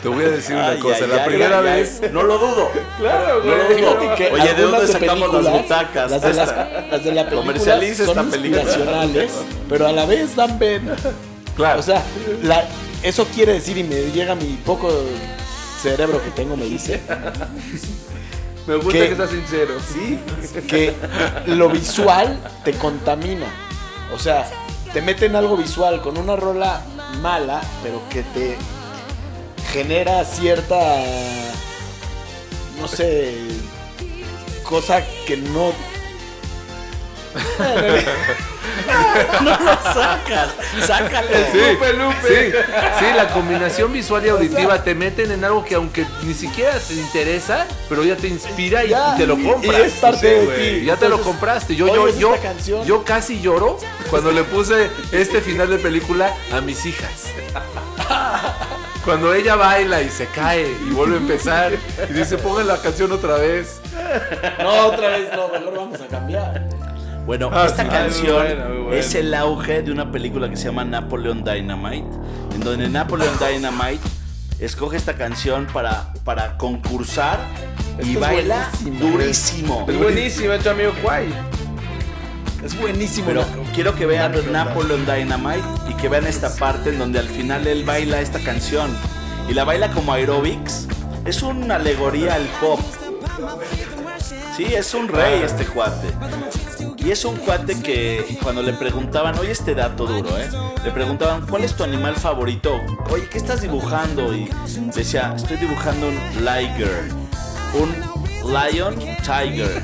[0.02, 0.98] Te voy a decir una Ay, cosa.
[1.04, 1.74] ay, la ay, primera ay, ay.
[1.82, 2.70] vez No lo dudo.
[3.00, 3.82] Claro, No lo güey.
[3.82, 4.16] dudo.
[4.16, 6.12] Que Oye, ¿de dónde sacamos las butacas?
[6.12, 6.48] Las de, las,
[6.92, 8.62] las de la película Comercializa son esta película.
[8.62, 9.32] inspiracionales,
[9.68, 10.96] pero a la vez dan pena.
[11.56, 11.80] Claro.
[11.80, 12.04] O sea,
[12.44, 12.66] la-
[13.08, 14.92] eso quiere decir, y me llega mi poco
[15.82, 17.02] cerebro que tengo, me dice,
[18.68, 19.74] Me gusta que- que seas sincero.
[19.94, 20.20] Sí,
[20.68, 20.94] que
[21.48, 23.48] lo visual te contamina.
[24.14, 24.50] O sea,
[24.94, 26.82] te meten algo visual con una rola
[27.22, 28.58] mala, pero que te
[29.72, 30.76] genera cierta,
[32.80, 33.36] no sé,
[34.64, 35.72] cosa que no...
[39.42, 40.50] No lo sacas,
[40.86, 41.28] sácalo.
[41.52, 42.52] Sí, Lupe, Lupe.
[42.52, 42.58] sí,
[43.00, 46.94] sí, la combinación visual y auditiva te meten en algo que aunque ni siquiera te
[46.94, 49.64] interesa, pero ya te inspira y, Ya, y te lo compras.
[49.80, 50.86] y es parte Sí, de ti.
[50.86, 51.76] Ya te lo compraste.
[51.76, 52.86] Yo, yo, yo, canción.
[52.86, 53.78] yo casi lloro
[54.10, 57.26] cuando le puse este final de película a mis hijas.
[59.04, 61.72] Cuando ella baila y se cae y vuelve a empezar
[62.10, 63.80] y dice, pongan la canción otra vez.
[64.62, 66.62] No, otra vez no, mejor vamos a cambiar.
[67.28, 67.90] Bueno, Ah, esta sí.
[67.90, 68.98] canción Muy buena, muy buena.
[69.00, 72.08] es el auge de una película que se llama Napoleon Dynamite,
[72.56, 74.00] en donde Napoleon Dynamite
[74.60, 77.38] escoge esta canción para, para concursar
[78.02, 79.12] y Esto baila buenísimo.
[79.12, 79.86] durísimo.
[79.90, 81.28] Es buenísimo, es tu amigo Kwai.
[82.64, 83.28] Es buenísimo.
[83.28, 87.28] Pero quiero que vean Napoleon Napoleon Dynamite y que vean esta parte en donde al
[87.30, 88.90] final él baila esta canción.
[89.50, 90.88] Y la baila como aerobics.
[91.26, 92.80] Es una alegoría al pop.
[94.56, 96.08] Sí, es un rey este cuate.
[97.08, 100.50] Y es un cuate que cuando le preguntaban, oye este dato duro, ¿eh?
[100.84, 102.82] Le preguntaban, ¿cuál es tu animal favorito?
[103.10, 104.36] Oye, ¿qué estás dibujando?
[104.36, 104.50] Y
[104.94, 107.08] decía, estoy dibujando un liger.
[107.74, 107.96] Un
[108.52, 109.84] lion tiger.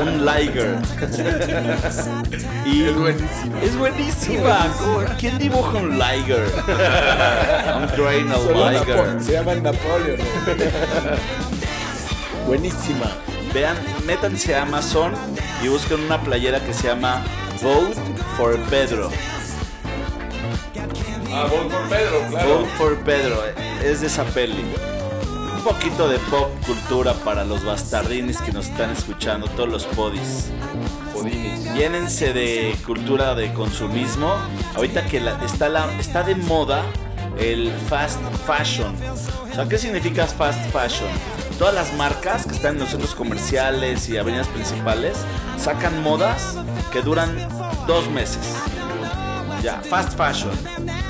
[0.00, 0.76] un liger.
[2.64, 3.58] Y Es buenísimo.
[3.60, 4.66] es buenísima.
[4.78, 6.44] ¿Cómo- ¿Quién dibuja un liger?
[7.76, 9.20] un grain liger.
[9.24, 10.18] Se llama Napoleon.
[12.46, 13.10] Buenísima.
[13.52, 13.76] Vean,
[14.06, 15.12] métanse a Amazon
[15.62, 17.22] y busquen una playera que se llama
[17.62, 17.94] Vote
[18.36, 19.10] for Pedro.
[21.32, 23.42] Ah, voy por Pedro, Vote for Pedro,
[23.82, 24.64] es de esa peli.
[25.56, 30.50] Un poquito de pop cultura para los bastardinis que nos están escuchando, todos los podis.
[31.76, 34.34] Llénense de cultura de consumismo.
[34.76, 36.84] Ahorita que la- está, la, está de moda
[37.38, 38.94] el fast fashion.
[39.50, 41.08] O sea, ¿qué significa fast fashion?
[41.58, 45.16] Todas las marcas que están en los centros comerciales y avenidas principales
[45.58, 46.56] sacan modas
[46.92, 47.36] que duran
[47.86, 48.38] dos meses.
[49.62, 50.52] Ya, fast fashion.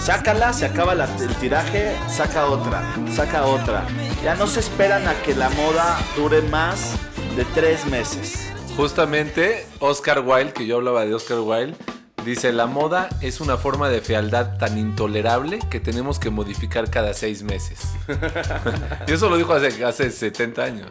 [0.00, 2.82] Sácala, se acaba la- el tiraje, saca otra,
[3.14, 3.84] saca otra.
[4.24, 6.92] Ya no se esperan a que la moda dure más
[7.36, 8.48] de tres meses.
[8.74, 11.76] Justamente, Oscar Wilde, que yo hablaba de Oscar Wilde,
[12.24, 17.14] dice, la moda es una forma de fealdad tan intolerable que tenemos que modificar cada
[17.14, 17.80] seis meses.
[19.06, 20.90] y eso lo dijo hace, hace 70 años.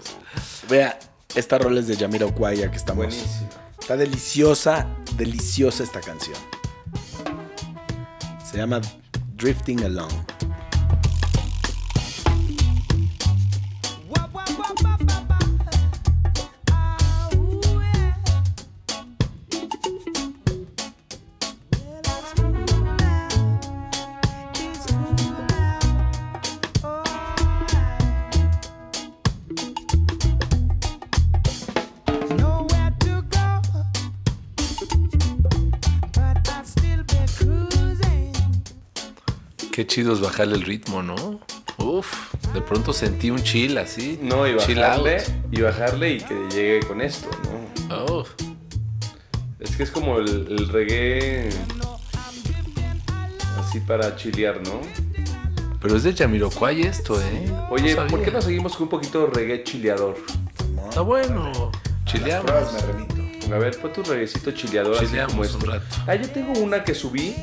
[0.69, 0.97] Vea,
[1.35, 3.05] esta rola es de Yamiro Kwaya que estamos.
[3.05, 3.49] Buenísima.
[3.79, 6.37] Está deliciosa, deliciosa esta canción.
[8.49, 8.81] Se llama
[9.35, 10.11] Drifting Along.
[39.87, 41.39] Qué chido es bajarle el ritmo, ¿no?
[41.77, 44.19] Uf, de pronto sentí un chill así.
[44.21, 47.29] No, y bajarle, y bajarle y que llegue con esto,
[47.87, 47.95] ¿no?
[47.95, 48.25] Oh,
[49.61, 51.47] Es que es como el, el reggae
[53.61, 54.81] así para chilear, ¿no?
[55.79, 57.49] pero es de Jamiroquai esto, ¿eh?
[57.69, 60.17] Oye, No ¿por qué no seguimos con un poquito de reggae chileador?
[60.89, 61.71] Está bueno.
[62.03, 62.51] Chileamos.
[62.73, 63.53] me remito.
[63.55, 65.65] A ver, pon tu reguecito chileador así Chileamos como un este.
[65.65, 65.85] rato.
[66.07, 67.33] Ah, yo tengo una que subí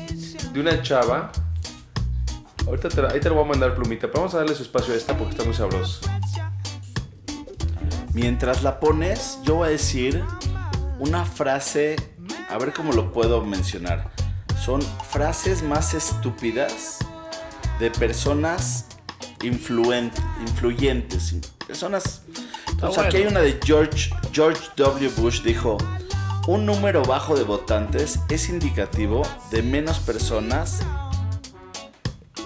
[0.53, 1.31] de una chava.
[2.67, 4.93] Ahorita te ahí te lo voy a mandar plumita, pero vamos a darle su espacio
[4.93, 6.01] a esta porque está muy sabroso.
[8.13, 10.23] Mientras la pones, yo voy a decir
[10.99, 11.95] una frase,
[12.49, 14.09] a ver cómo lo puedo mencionar.
[14.63, 16.99] Son frases más estúpidas
[17.79, 18.87] de personas
[19.43, 21.35] influyentes,
[21.67, 22.23] personas...
[22.71, 25.11] Entonces, aquí hay una de George, George W.
[25.17, 25.77] Bush, dijo,
[26.47, 30.81] un número bajo de votantes es indicativo de menos personas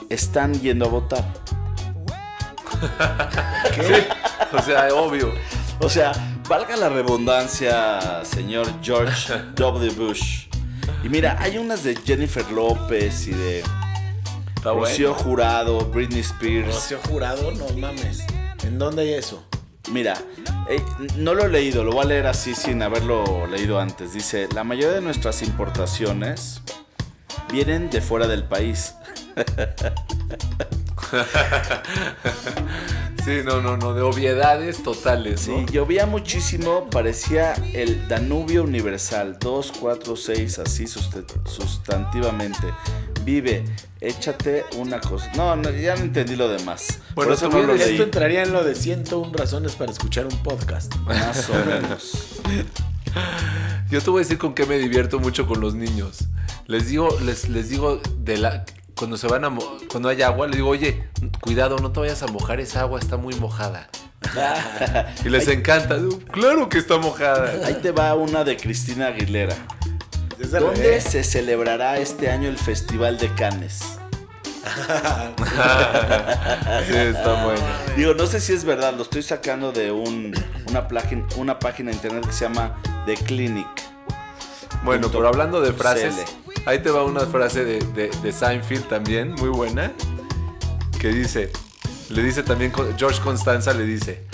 [0.09, 1.25] están yendo a votar.
[4.51, 5.31] O sea, obvio.
[5.79, 6.11] O sea,
[6.47, 9.91] valga la redundancia, señor George W.
[9.91, 10.47] Bush.
[11.03, 13.63] Y mira, hay unas de Jennifer López y de
[14.55, 15.23] Está Rocío bueno.
[15.23, 16.67] Jurado, Britney Spears.
[16.67, 18.25] Rocío Jurado, no mames.
[18.63, 19.45] ¿En dónde hay eso?
[19.91, 20.17] Mira,
[20.67, 20.83] eh,
[21.15, 24.13] no lo he leído, lo voy a leer así sin haberlo leído antes.
[24.13, 26.61] Dice, la mayoría de nuestras importaciones
[27.51, 28.95] vienen de fuera del país.
[33.25, 35.59] Sí, no, no, no, de obviedades totales, ¿no?
[35.59, 42.73] Sí, llovía muchísimo, parecía el Danubio Universal, 2, 4, 6, así sustantivamente.
[43.23, 43.65] Vive,
[43.99, 45.29] échate una cosa.
[45.35, 46.99] No, no, ya no entendí lo demás.
[47.13, 47.91] Bueno, Por eso no lo leí.
[47.91, 50.95] esto entraría en lo de 101 razones para escuchar un podcast.
[51.05, 52.39] Más o menos.
[53.91, 56.25] Yo te voy a decir con qué me divierto mucho con los niños.
[56.67, 58.65] Les digo, les, les digo de la
[58.99, 61.05] cuando se van a mo- cuando hay agua, les digo, oye,
[61.39, 63.87] cuidado, no te vayas a mojar, esa agua está muy mojada.
[65.25, 65.97] y les encanta.
[66.31, 67.65] Claro que está mojada.
[67.65, 69.55] Ahí te va una de Cristina Aguilera.
[70.51, 73.79] ¿Dónde se celebrará este año el Festival de Cannes?
[76.87, 77.61] Sí, está bueno.
[77.95, 80.33] Digo, no sé si es verdad, lo estoy sacando de un,
[80.67, 82.75] una, página, una página de internet que se llama
[83.05, 83.67] The Clinic.
[84.83, 86.21] Bueno, pero hablando de frases, CL.
[86.65, 89.91] Ahí te va una frase de, de, Seinfeld también, muy buena,
[90.99, 91.51] que dice,
[92.09, 94.25] le dice también, George Constanza le dice,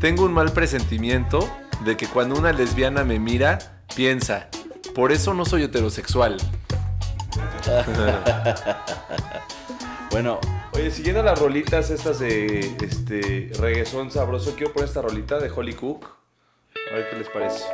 [0.00, 1.48] tengo un mal presentimiento
[1.84, 4.48] de que cuando una lesbiana me mira, piensa,
[4.94, 6.36] por eso no soy heterosexual.
[10.10, 10.38] Bueno,
[10.74, 15.74] Oye, siguiendo las rolitas estas de este reggaezón sabroso, quiero poner esta rolita de Holly
[15.74, 16.08] Cook.
[16.90, 17.64] A ver qué les parece.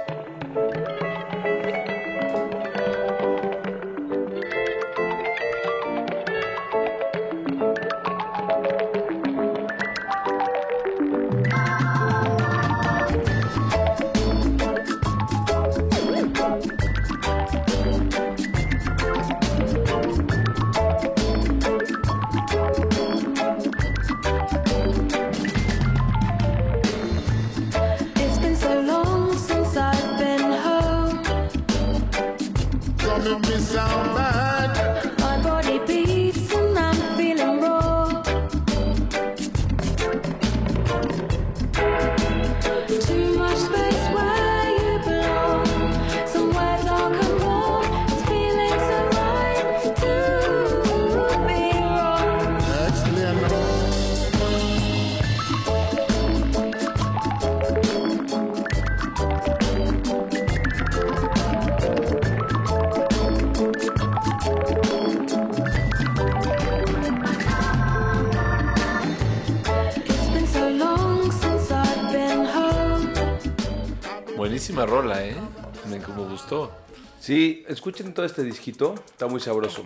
[77.28, 79.82] Sí, escuchen todo este disquito, está muy sabroso.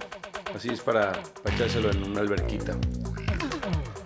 [0.55, 1.11] Así es para,
[1.43, 2.77] para echárselo en una alberquita.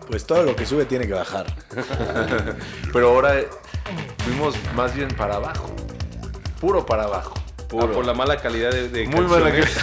[0.08, 1.44] Pues todo lo que sube tiene que bajar.
[2.94, 3.46] Pero ahora eh,
[4.24, 5.70] fuimos más bien para abajo.
[6.62, 7.34] Puro para abajo.
[7.58, 9.76] Ah, por la mala calidad de, de Muy mala canciones.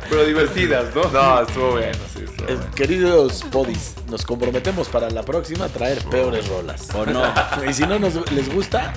[0.08, 1.02] Pero divertidas, ¿no?
[1.10, 2.70] No, estuvo bueno, sí, estuvo Eh, bueno.
[2.74, 6.88] queridos podis, nos comprometemos para la próxima a traer peores rolas.
[6.94, 7.22] ¿O no?
[7.68, 8.94] Y si no nos, les gusta,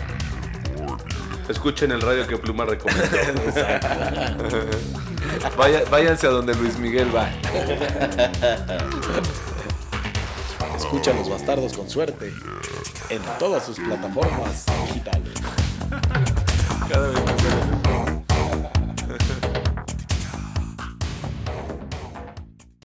[1.49, 3.03] Escuchen el radio que Pluma recomendó.
[5.57, 7.29] Vaya- váyanse a donde Luis Miguel va.
[10.77, 12.33] escucha a los bastardos con suerte
[13.09, 15.33] en todas sus plataformas digitales.
[16.89, 17.28] Cada vez más.